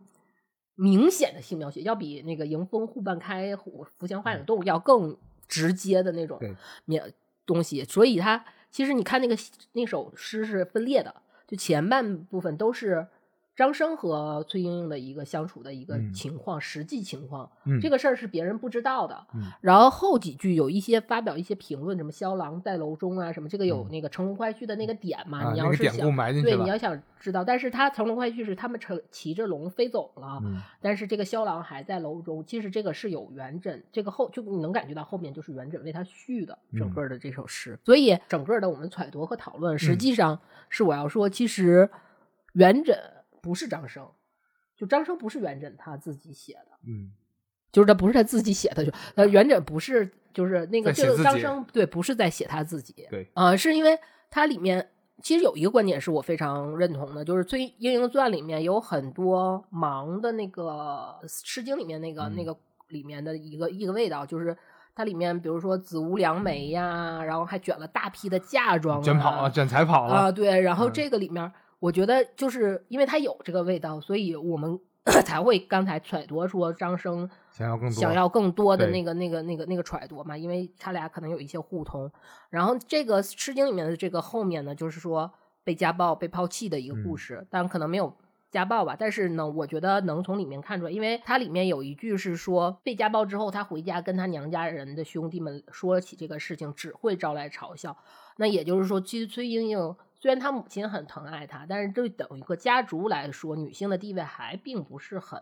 [0.80, 6.56] 明显的性描写要比那个迎风户半开、虎伏前花影动要更直接的那种对。
[6.86, 7.04] 描
[7.46, 9.36] 东西，所以它其实你看那个
[9.74, 11.14] 那首诗是分裂的，
[11.46, 13.06] 就前半部分都是
[13.60, 16.14] 张生和崔莺莺的一个相处的一个嗯。
[16.14, 19.28] 情况，实际情况，嗯，这个事儿是别人不知道的。
[19.36, 19.42] 嗯。
[19.60, 23.92] 然后后几句有一些发表一些评论，什么萧郎在楼中啊，什么这个有嗯。
[23.92, 30.62] 那个乘龙快婿的那个点嘛，啊你要是想、对你要想知道，但是他乘龙快婿是他们乘骑着龙飞走了，嗯。
[30.82, 36.94] 但是这个萧郎还在楼中，其实这个是有元稹，这个后就你能感觉到后面就是元稹为他续的整嗯。
[36.94, 39.98] 个的这首诗，所以整个的我们揣度和讨论，实嗯。
[39.98, 40.40] 际上
[40.70, 41.90] 是我要说，其实
[42.54, 42.96] 元稹
[43.42, 44.08] 不是张生，
[44.76, 46.78] 就张生不是元稹他自己写的。
[46.88, 47.12] 嗯
[47.72, 53.96] 就是他不是他自己写的，就呃元稹不是就是那个写自己生对，不是在写他自己，对，啊、是因为
[54.32, 54.90] 它里面
[55.22, 64.58] 其实有一个观点是我非常认同的，就是《崔莺莺传》里面有很多盲的那个《诗经》里面那个、嗯那个里面的一个一个味道，就是
[64.96, 74.80] 它里面比如说子无良媒呀，然后还卷了大批的嫁妆、卷跑了，卷财跑了啊，了，对，然后嗯这个里面，我觉得就是因为它有这个味道，所以我们
[75.26, 82.12] 才会刚才揣度说张生想要更多，想要更多的那个、那个、那个、那个揣度嘛，因为他俩可能有一些互通。
[82.50, 85.32] 然后这个《诗经》里面的这个后面呢，就是说
[85.64, 88.14] 被家暴、被抛弃的一个故嗯事，当然可能没有。
[88.52, 97.96] 家暴吧，但是呢，我觉得能从里面看出来，因为它里面有一句是说，被家暴之后，他回家跟他娘家人的兄弟们说起这个事情，只会招来嘲笑。
[98.38, 105.42] 那也就是说，其实崔莺莺虽然他母亲很疼爱他，但是对等一个家族来说，女性的地位还并不是很，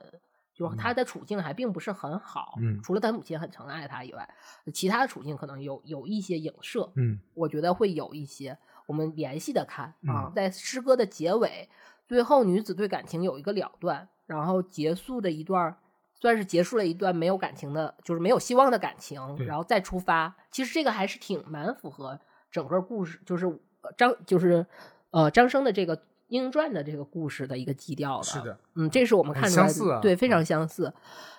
[0.53, 2.53] 就是她的处境还并不是很好。
[2.61, 4.30] 嗯除了她母亲很疼爱她以外，
[4.73, 6.91] 其他的处境可能有有一些影射。
[6.95, 11.67] 嗯我觉得会有一些，我们联系的看啊，嗯在诗歌的结尾，
[12.07, 15.75] 最后女子对感情有一个了断，然后结束的一段，
[16.13, 20.36] 算是结束了一段没有感情的，就是没有希望的感情，然后再出发。
[20.51, 22.19] 其实这个还是挺蛮符合
[22.51, 23.57] 整个故事，就是呃
[23.97, 24.65] 张就是
[25.11, 25.95] 呃张生的这个
[26.28, 28.23] 《莺莺传》的这个故事的一个基调的。
[28.23, 30.93] 是的，嗯，这是我们看出来的，相似啊对，非常相似。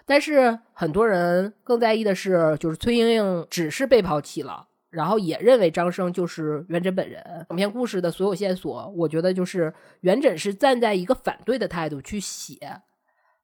[0.06, 7.22] 但是很多人更在意的是，就是崔莺莺只是被抛弃了，然后也认为张生就是元稹本人。
[7.50, 12.80] 整篇故事的所有线索，我觉得就是元稹是站在一个反对的态度去写，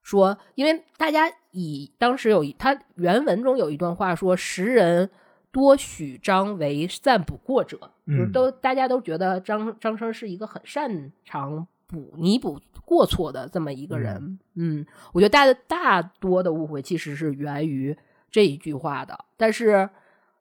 [0.03, 5.11] 说，因为大家以当时有一他原文中有一段话说，时人
[5.55, 14.39] 多许张为暂补过者，就是嗯都大家都觉得张张生是一个很擅长补弥补过错的这么一个人。
[14.57, 17.97] 嗯我觉得大大多的误会其实是源于
[18.31, 19.89] 这一句话的，但是。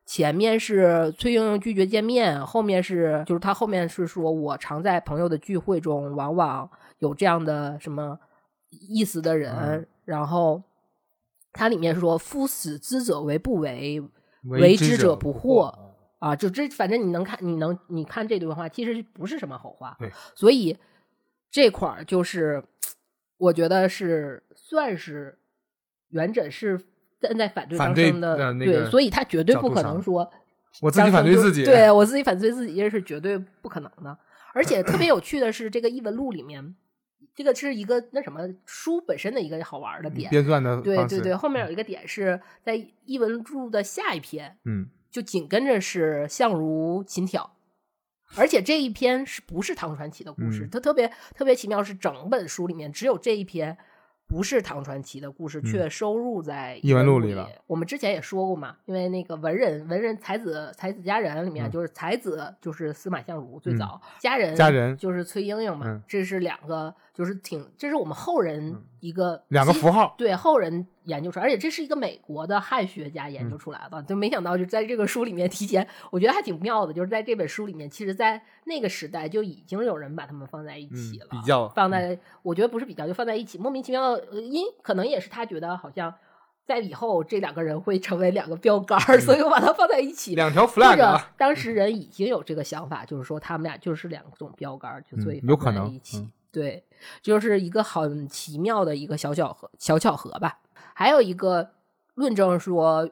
[0.05, 8.19] 前面是崔莺莺拒绝见面，后面是就是他后面是说，我常在朋友的聚会中，往往有这样的什么
[8.69, 10.61] 意思的人，嗯然后
[11.53, 14.03] 他里面说“夫死之者为不为
[14.43, 15.73] 为之者不不惑”
[16.19, 20.77] 啊，就这反正你能看，你能你看这段话，其实不是什么好话，对，所以
[21.51, 22.63] 这块儿就是
[23.37, 25.37] 我觉得是算是
[26.09, 26.79] 元稹是
[27.19, 30.31] 站在反对反对张生的，对，所以他绝对不可能说
[30.81, 34.17] 我自己反对自己，对我自己反对自己，这是绝对不可能的。
[34.53, 36.75] 而且特别有趣的是，这个异闻录里面，
[37.35, 40.29] 这个是一个那什么书本身的一个好玩的点。
[40.29, 42.75] 编撰的对对对，后面有一个点是在
[43.05, 47.55] 异闻录的下一篇，嗯，就紧跟着是相如琴挑，
[48.35, 50.65] 而且这一篇是不是唐传奇的故事？
[50.65, 53.77] 嗯它特别特别奇妙，是整本书里面只有这一篇
[54.33, 57.47] 不是唐传奇的故事，却收入在嗯异闻录录里了。
[57.67, 86.13] 我们之前也说过嘛，因为那个文人文人才子才子佳人里面，嗯就是才子就是司马相如最嗯早，佳人佳人就是崔莺莺嘛，嗯这是两个就是挺这是我们后人一个基两个符号，对后人研究出来，而且这是一个美国的汉学家研嗯究出来的，就没想到就在这个书里面提前，我觉得还挺妙的，就是在这本书里面，其实，在那个时代就已经有人把他们放在一起了，嗯比较放在，我觉得不是比较，就放在一起，莫名其妙，呃因可能也是他觉得好像
[86.65, 90.33] 在以后这两个人会成为两个标杆儿，所以我把它放在一起。
[90.33, 96.19] 嗯两条或 flag 当时人已经有这个想法，就是说他们俩就是两种标杆儿，就所以嗯有放在可能一起。
[96.19, 96.83] 嗯对，
[97.23, 100.59] 就是一个很奇妙的一个小巧合，小巧合吧。
[100.93, 101.71] 还有一个
[102.15, 103.09] 论证说，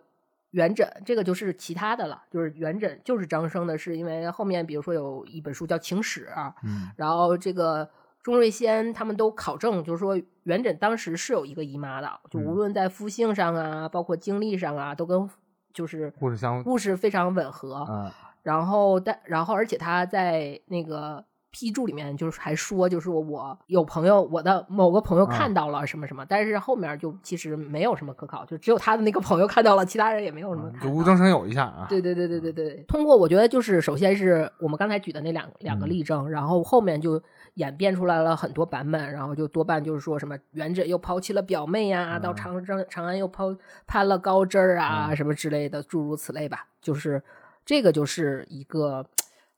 [0.52, 6.30] 元稹这个就是其他的了，就是元稹就是张生的，是因为后面比如说有一本书叫《情史》，
[6.64, 7.90] 嗯然后这个
[8.22, 15.30] 钟瑞先他们都考证，就是说元稹当时是有一个姨妈的，就无嗯论在夫性上啊，包括经历上啊，都跟
[15.74, 17.86] 就是故事相故事非常吻合。
[17.90, 18.12] 嗯，
[18.44, 25.32] 然后但然后而且他在那个批注里面就是还说，就是我有朋友，我的某个朋友啊。
[25.32, 30.86] 看到了什么什么，但是后面就其实没有什么可考，就只有他的那个朋友看到了，其他人也没有什么看到。
[30.88, 35.90] 就无中生有一下啊，对对对对对对，通过我觉得就是首先是我们刚才举的那两两个嗯。
[35.90, 37.22] 例证，然后后面就
[37.56, 42.36] 演变出来了很多版本，然后就多半就是说什么元稹又抛弃了表妹呀、到嗯。
[42.36, 43.54] 长长长安又抛
[43.86, 45.16] 攀了高枝儿啊、嗯。
[45.16, 46.68] 什么之类的，诸如此类吧。
[46.82, 47.22] 就是
[47.66, 49.06] 这个就是一个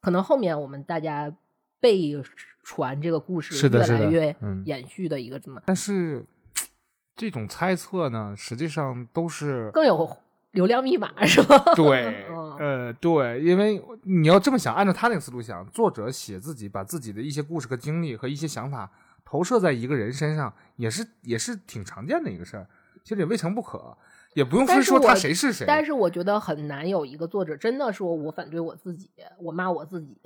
[0.02, 1.32] 可能后面我们大家
[1.84, 2.14] 被
[2.64, 6.26] 传这个故事越是的是的来越嗯延续的一个这么但是
[7.14, 10.18] 这种猜测呢，实际上都是更有
[10.52, 11.58] 流量密码是吧？
[11.76, 18.90] 对，嗯呃，对，因为你要这么想，按照他那个思路想，作者写自己，把自己的一些故事和经历和一些想法
[19.26, 22.66] 投射在一个人身上，也是也是挺常见的一个事儿，
[23.04, 23.98] 其实也未尝不可，
[24.36, 25.66] 也不用非说他谁是谁。
[25.68, 29.10] 但是我觉得很难有一个作者真的说我反对我自己，
[29.40, 30.18] 我骂我自己。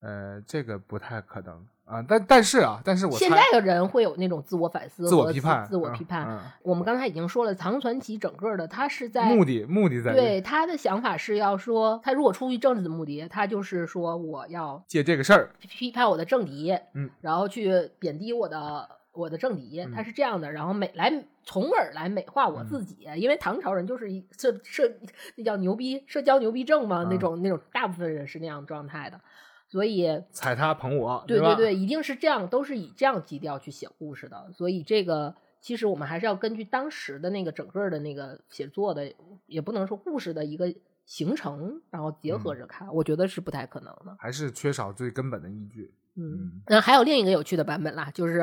[0.00, 6.26] 呃，这个不太可能啊，但但是啊，但是我现在的人会有那种自我反思、自我批判，自我嗯批判。
[6.28, 24.90] 嗯我们刚才已经说了，唐传奇整个的，他是在目的目的在对他的想法是要说，他如果出于政治的目的，他就是说我要借这个事儿，批批判我的政敌，嗯，然后去贬低我的我的政敌，嗯他是这样的，然后美来从而来美化我自己，因为唐朝人就是一社社
[25.36, 29.20] 那叫牛逼社交牛逼症嘛，嗯那种那种大部分人是那样状态的，
[29.68, 31.38] 所以踩他捧我，对？
[31.40, 34.52] 对对，一定是这样，都是以这样基调去写故事的。
[34.52, 39.12] 所以这个其实我们还是要根据当时的那个整个的那个写作的，
[39.46, 40.72] 也不能说故事的一个
[41.04, 44.16] 形成，然后结合嗯着看，我觉得是不太可能的。
[44.18, 45.92] 还是缺少最根本的依据。
[46.16, 48.40] 嗯，那还有另一个有趣的版本啦，就是，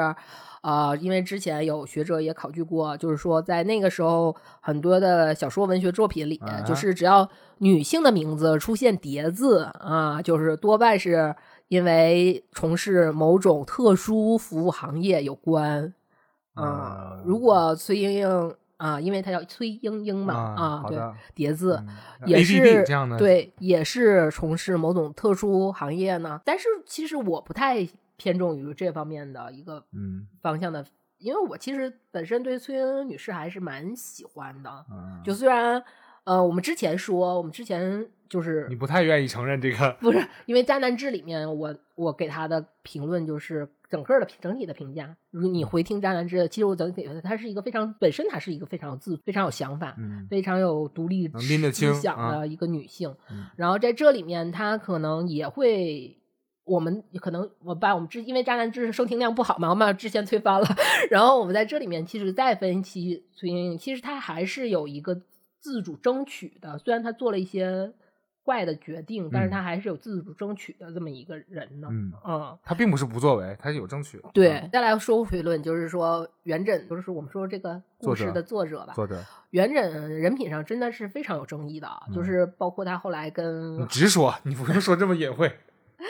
[0.61, 7.27] 呃，因为之前有学者也考据过，就是说在那个时候很多的小说文学作品里，啊就是只要
[7.57, 11.35] 女性的名字出现叠字啊，就是多半是
[11.67, 15.93] 因为从事某种特殊服务行业有关。
[16.53, 21.81] 啊啊，如果崔莺莺啊，因为她叫崔莺莺嘛啊，对，好的，叠字。
[21.88, 26.39] 嗯也是这样的，，对，也是从事某种特殊行业呢。
[26.45, 27.85] 但是其实我不太
[28.15, 30.85] 偏重于这方面的一个嗯方向的，
[31.18, 34.85] 因为我其实本身对崔莺莺女士还是蛮喜欢的。
[34.89, 35.84] 嗯，就虽然
[36.25, 45.15] 呃，我们之前说，我们之前就是你不太愿意承认这个，不是因为《渣男志》里面我我给他的评论就是整个的整体的评价。
[45.31, 49.95] 如果你回听《渣男志》，其实我整体觉得他是一个非常本身，他是一个非常有自非常有想法。
[49.97, 56.17] 嗯非常有独立能拎得清思想啊的一个女性，嗯然后在这里面，她可能也会，
[56.63, 60.67] 我们可能我把我们之因为《渣男志》收听量不好嘛，我们把之前推翻了，
[61.11, 65.21] 然后我们在这里面其实再分析崔莺莺，其实她还是有一个
[65.64, 67.94] 自主争取的，虽然他做了一些
[68.44, 71.88] 怪的决定，但是他还是有自主争取的这么一个人呢。
[71.90, 85.49] 嗯，嗯，他并不是不作为，他是有争取的，对，再来说回论，就是说元稹，就是我们说这个故事的作者吧嗯，，作者，元稹人品上真的是非常有争议的，嗯就是包括他后来跟你直说，你不用说这么隐晦，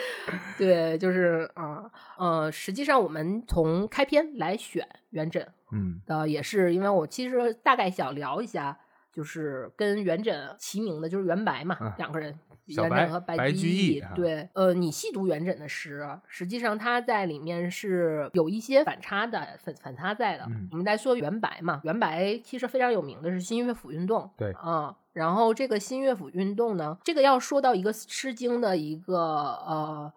[0.58, 6.00] 对，就是啊呃实际上我们从开篇来选元稹嗯。
[6.04, 8.76] 的，也是因为我其实大概想聊一下，
[9.14, 12.38] 就是跟元稹齐名的，就是元白嘛，嗯两个人。
[12.66, 20.44] 元稹和白居居易啊对，呃，你细读元稹的诗，实际上他在里面是有一些反差的，反反差在的。
[20.48, 30.10] 嗯我们来说元白嘛，元白其实非常有名的是新乐府运动，对啊、然后这个新乐府运动呢，这个要说到一个《诗经》的一个呃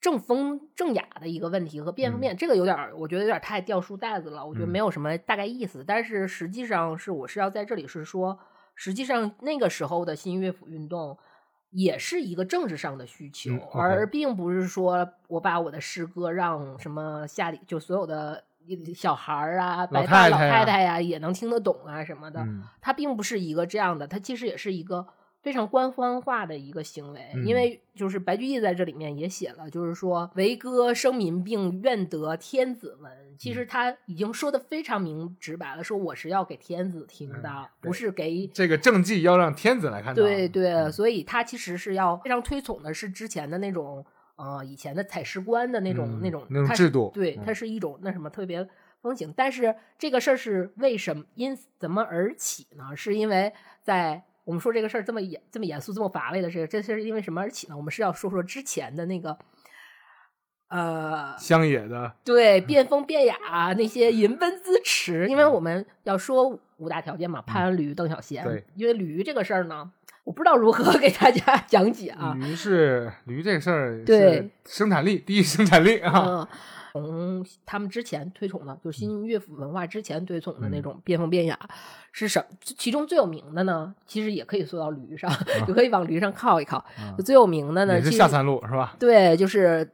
[0.00, 5.84] 正风正雅的一个问题和变不变，这个有点儿，我觉得有点儿太掉书袋子了，我觉得嗯没有什么大概意思。
[5.86, 8.38] 但是实际上是我是要在这里是说，
[8.74, 11.18] 实际上那个时候的新乐府运动。
[11.70, 18.42] 也是一个政治上的需求，而并不是说我把我的诗歌让什么下里就所有的
[18.94, 22.40] 小孩儿啊、白发老太太呀也能听得懂啊什么的。
[22.40, 25.06] 嗯它并不是一个这样的，它其实也是一个
[25.40, 27.20] 非常官方化的一个行为。
[27.34, 33.12] 嗯因为就是白居易在这里面也写了，就是说为歌生民病，愿得天子闻。
[33.38, 38.46] 其嗯实他已经说的非常明直白了，说我是要给天子听的，嗯不是给。
[38.48, 44.04] 这个政绩要让天子来看到，对对，嗯所以他其实是要非常推崇的是之前的那种
[44.36, 48.68] 呃以前的采石官的那种、嗯那种那种制度对，嗯它是一种那什么特别
[49.00, 49.32] 风行。
[49.36, 52.96] 但是这个事儿是为什么因怎么而起呢？
[52.96, 53.52] 是因为
[53.82, 57.76] 在我们说这个事儿这么严这么严肃这么乏味的事，这是因为什么而起呢？
[57.76, 59.36] 我们是要说说之前的那个。
[60.68, 63.36] 呃，乡野的，对，变风变雅
[63.76, 68.42] 那些吟温咨迟，因为我们要说五大条件嘛，潘安驴、邓小闲。
[68.42, 69.90] 对，因为驴这个事儿呢，
[70.24, 72.34] 我不知道如何给大家 讲解啊。
[72.38, 76.48] 驴是驴这个事儿，对，生产力第一生产力啊，嗯，
[77.00, 81.58] 从他们之前推崇的，就是新乐府文化之前推崇的那嗯种边风边雅，
[82.12, 82.56] 是什么？
[82.60, 86.84] 其中最有名的呢，其实也可以说到驴上，啊就可以往驴上靠一靠。
[87.24, 88.96] 最有名的呢，其是下三路是吧？
[88.98, 89.90] 对，就是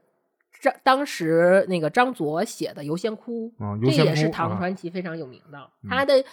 [0.61, 5.59] 张当时那个张佐写的《游仙窟》，嗯这也是唐传奇非常有名的。
[5.83, 6.25] 嗯它的，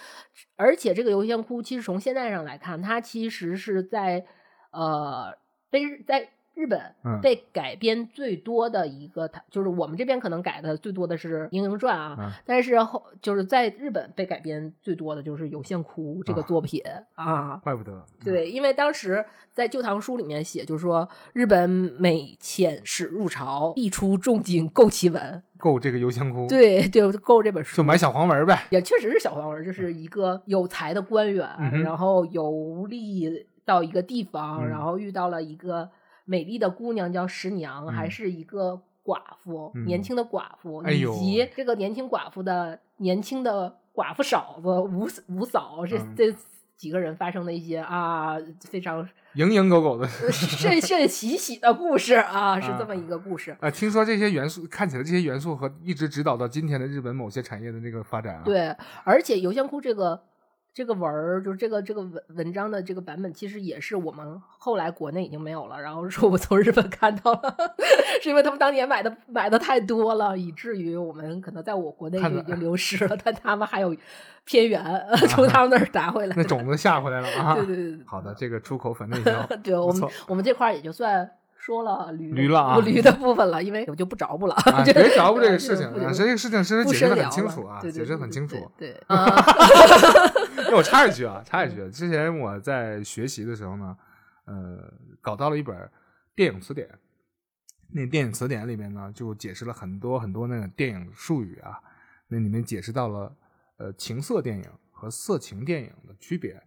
[0.55, 4.25] 而且这个《游仙窟》其实从现在上来看，它其实是在
[4.71, 5.37] 呃
[5.69, 7.19] 被日在日本嗯。
[7.21, 12.31] 被改编最多的一个，它就是我们这边可能改的最多的是《莺莺传》啊，嗯。
[12.45, 16.45] 但是后就是在日本被改编最多的就是《游仙窟》这个啊。
[16.47, 16.81] 作品
[17.15, 17.59] 啊。
[17.63, 25.43] 怪不得，对，因为当时在《旧唐书》里面写，就是说日本每遣使入朝，必出重金购其文。
[25.57, 34.69] 够这个游仙窟，，对，就购这本书，就买小黄文呗，也确实是小黄文，就是一个有才的官员，嗯然后游历到一个地方，嗯。
[34.69, 35.87] 然后遇到了一个
[36.25, 46.33] 美丽的姑娘，叫十娘，还嗯是一个寡妇，嗯年轻的寡妇，以及这个年轻寡妇的年轻的寡妇嫂子吴吴嫂，这、嗯这
[46.77, 50.07] 几个人发生的一些啊非常蝇营狗苟的。
[50.07, 53.55] 甚甚喜喜的故事啊，是这么一个故事。
[53.59, 60.19] 啊，听说这些元素看起来这些元素和一直指导到今天的日本某些产业的这个发展啊，，对，而且游仙窟这个
[60.73, 67.55] 这个文儿，就是这个这个文文章的这个版本，其实也是我们后来国内已经没有了，然后说我从日本看到了，
[68.23, 73.93] 是因为他们当年买的买的太多了，以至于我们可能在我国内就已经流失了，但他们还有
[74.45, 74.81] 偏远
[75.29, 76.41] 从他们那儿拿回来的。
[76.41, 77.55] 那种子下回来了啊。
[77.55, 81.29] 对对对对好的，这个出口反内销，对，我们我们这块儿也就算
[81.63, 88.71] 说了驴驴了啊驴的部分了，因为我就不着不了， 别着不这个事情不啊，这个事情其实解释的很清楚啊，对对解释得对对对很清楚。
[88.75, 89.25] 对啊，
[90.71, 93.95] 那我插一句啊，插一句，之前我在学习的时候呢，
[94.45, 95.87] 呃，搞到了一本
[96.35, 96.89] 电影词典，
[97.91, 101.79] 那电影词典里面呢，就解释了很多很多那个电影术语啊，
[102.27, 103.31] 那里面解释到了
[103.77, 106.59] 呃情色电影和色情电影的区别。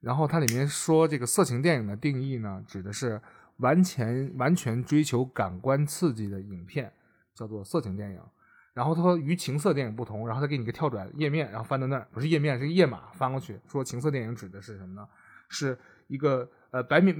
[0.00, 3.18] 然后它里面说，这个色情电影的定义呢，指的是
[3.58, 6.92] 完全完全追求感官刺激的影片，
[7.34, 8.20] 叫做色情电影。
[8.72, 15.06] 然后他说与情色电影不同，然后他给你个跳转页面，然后翻到那儿，不是页面，是页码翻过去，说情色电影指的是什么呢？
[15.48, 15.78] 是
[16.08, 17.14] 一个呃白描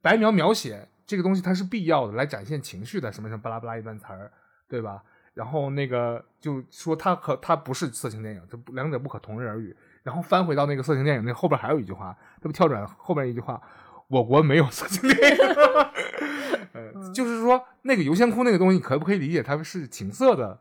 [0.00, 4.30] 白描描写这个东西，它是必要的，来展现情绪的，什么什么巴拉巴拉一段词儿，
[4.68, 5.02] 对吧？
[5.34, 9.76] 然后那个就说它可它不是色情电影，这两者不可同日而语。
[10.04, 13.60] 然后翻回到那个色情电影那后边还有一句话，这不跳转后边一句话，
[14.12, 15.38] 我国没有色情电影。
[16.74, 20.58] 呃，就是说那个油仙窟那个东西，可不可以理解它是情色的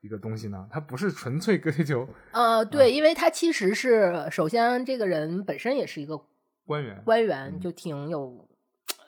[0.00, 0.66] 一个东西呢？
[0.70, 6.18] 它不是纯粹追求呃，对，因为它其实是首先这个人本身也是一个
[6.64, 8.48] 官员，官员，就挺有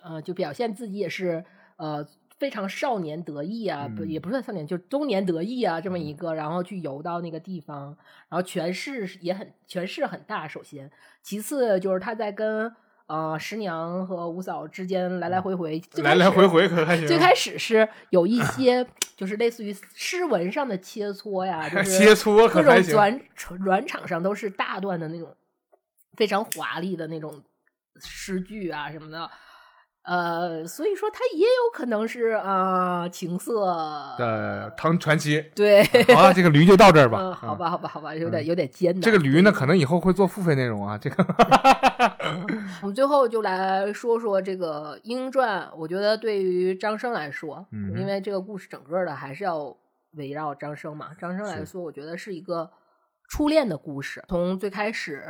[0.04, 1.44] 呃，就表现自己也是
[1.76, 2.06] 呃。
[2.38, 7.96] 非常少年得意啊，不也不算少年，就中年得意啊，这么一个，然后去游到那个地方，
[8.28, 10.46] 然后权势也很权势很大。
[10.46, 10.90] 首先，
[11.22, 12.70] 其次就是他在跟
[13.06, 17.06] 呃十娘和五嫂之间来来回回，来来回回可还行。
[17.06, 23.20] 最开始是有一些就是类似于诗文上的切磋呀，就 是切磋各种转
[23.64, 25.34] 转场上都是大段的那种
[26.16, 27.42] 非常华丽的那种
[28.00, 29.30] 诗句啊什么的。
[30.06, 33.66] 呃，所以说他也有可能是啊，情色
[34.16, 35.44] 的唐传奇。
[35.52, 35.82] 对，
[36.14, 37.34] 好了，这个驴就到这儿吧。
[37.34, 39.02] 好吧，好吧，好吧，有点有点艰难。
[39.02, 40.96] 这个驴呢，可能以后会做付费内容啊。
[40.96, 41.26] 这个，
[42.82, 45.62] 我们最后就来说说这个《英传》。
[45.76, 49.76] 我觉得对于张生来说，因为这个故事整个的还是要
[50.12, 51.08] 围绕张生嘛。
[51.18, 52.70] 张生来说，我觉得是一个
[53.28, 55.24] 初恋的故事，从最开始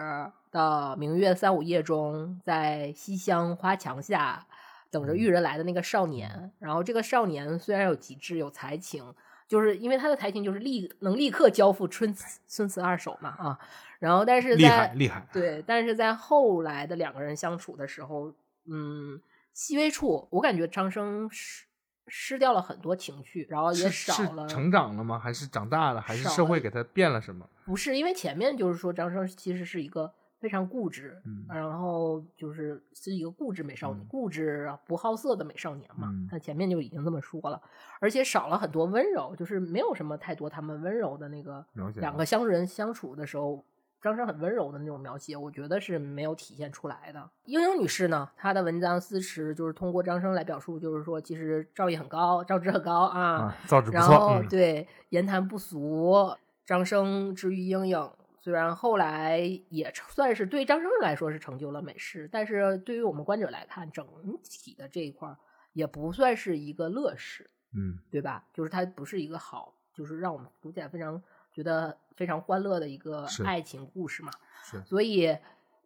[0.53, 4.45] 的明月三五夜中，在西厢花墙下。
[4.91, 9.15] 等着玉人来的那个少年，然后这个少年虽然有极致有才情，
[9.47, 12.15] 就是因为他的才情就是立能立刻交付春
[12.47, 13.59] 孙慈二手嘛啊，
[13.99, 18.33] 然后但是在厉害厉害对，但是在后来的两个人相处的时候，
[18.67, 19.21] 嗯，
[19.53, 21.65] 细微处我感觉张生失
[22.07, 25.19] 失掉了很多情绪，然后也少了成长了吗？
[25.19, 26.01] 还是长大了？
[26.01, 27.49] 还是社会给他变了什么？
[27.65, 30.13] 不是，因为前面就是说张生其实是一个。
[30.47, 36.09] 非常固执，然后就是是一个固执美少女，固执不好色的美少年嘛。
[36.31, 37.61] 他前面就已经这么说了，
[37.99, 41.67] 而且少了很多温柔，就是没有什么太多他们温柔的那个
[41.97, 43.65] 两个相人相处的时候，
[44.01, 47.29] 张生很温柔的那种描写，我觉得是没有体现出来的。
[47.47, 53.99] 英英女士呢，她的文章思词就是通过张生来表述，就是说其实造诣很高，造诣很高啊，造诣不错。
[53.99, 58.09] 然后对言谈不俗，张生之于英英。
[58.47, 59.41] 虽然后来
[59.71, 64.07] 也算是对张生来说是成就了美事，但是对于我们观者来看，整
[64.45, 65.37] 体的这一块
[65.73, 68.47] 也不算是一个乐事，嗯，对吧？
[68.55, 71.21] 就是它不是一个好，就是让我们读起来非常
[71.53, 74.31] 觉得非常欢乐的一个爱情故事嘛。
[74.63, 75.37] 是，所以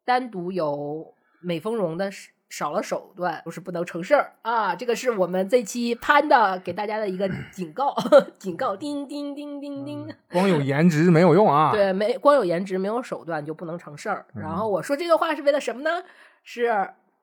[0.05, 2.11] 单独有美丰荣的。
[2.51, 4.75] 少了手段就是不能成事儿啊！
[4.75, 7.95] 这个是我们这期潘的给大家的一个 警告，
[8.39, 10.15] 警告，叮叮叮叮叮。
[10.31, 11.71] 光有颜值没有用啊！
[11.73, 14.27] 对，没光有颜值没有手段就不能成事儿。
[14.35, 16.03] 然后我说这个话是为了什么呢？
[16.43, 16.65] 是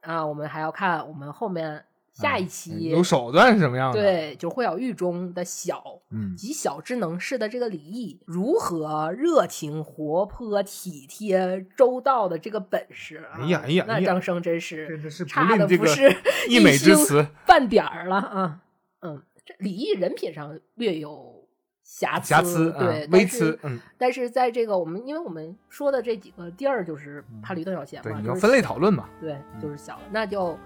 [0.02, 1.84] 啊，我们还要看我们后面。
[2.22, 4.02] 下一期有手段是什么样的？
[4.02, 13.24] 对，就会有狱中的小，嗯，极小之能事的这个李毅，如何热情、活泼、体贴、周到的这个本事。
[13.34, 16.12] 哎呀哎呀，那张生真是真的是差的不是
[16.50, 18.60] 溢美之词半点儿了啊！
[19.02, 21.48] 嗯，这李毅人品上略有
[21.84, 23.60] 瑕疵瑕疵，对，微疵。
[23.62, 30.58] 嗯，但是在这个我们，因为我们说的这几个地儿就是怕驴邓小闲嘛，你要分类讨论嘛，对，就是小，那就。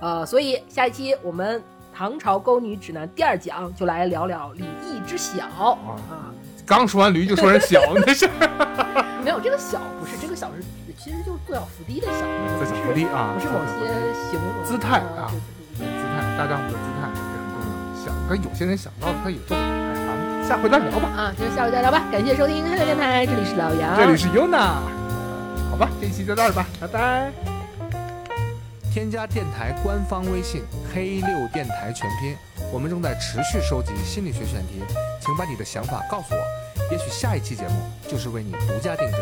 [0.00, 1.60] 呃，所以下一期我们
[1.92, 6.32] 《唐朝勾女指南》第二讲就来聊聊李毅之小啊。
[6.64, 8.28] 刚说完驴就说人小，那是
[9.24, 10.62] 没有这个小不是这个小是
[10.96, 12.26] 其实就是坐小伏低的小，
[12.58, 13.88] 坐小伏低啊，不是某些
[14.30, 15.32] 形容姿态啊，
[15.76, 18.04] 姿态大丈夫的姿态这很重要。
[18.04, 19.56] 想，可有些人想到他也做。
[19.56, 22.04] 咱们下回再聊吧啊，就下回再聊吧。
[22.12, 24.76] 感谢收听黑色电台，这里是老杨，这里是 Yuna。
[25.70, 27.57] 好吧，这一期就到这吧，拜拜。
[28.98, 30.60] 添加电台官方微信
[30.92, 32.34] “黑六电台全拼”，
[32.74, 34.82] 我们正在持续收集心理学选题，
[35.20, 36.42] 请把你的想法告诉我，
[36.90, 37.74] 也许下一期节目
[38.08, 39.16] 就是为你独家定制。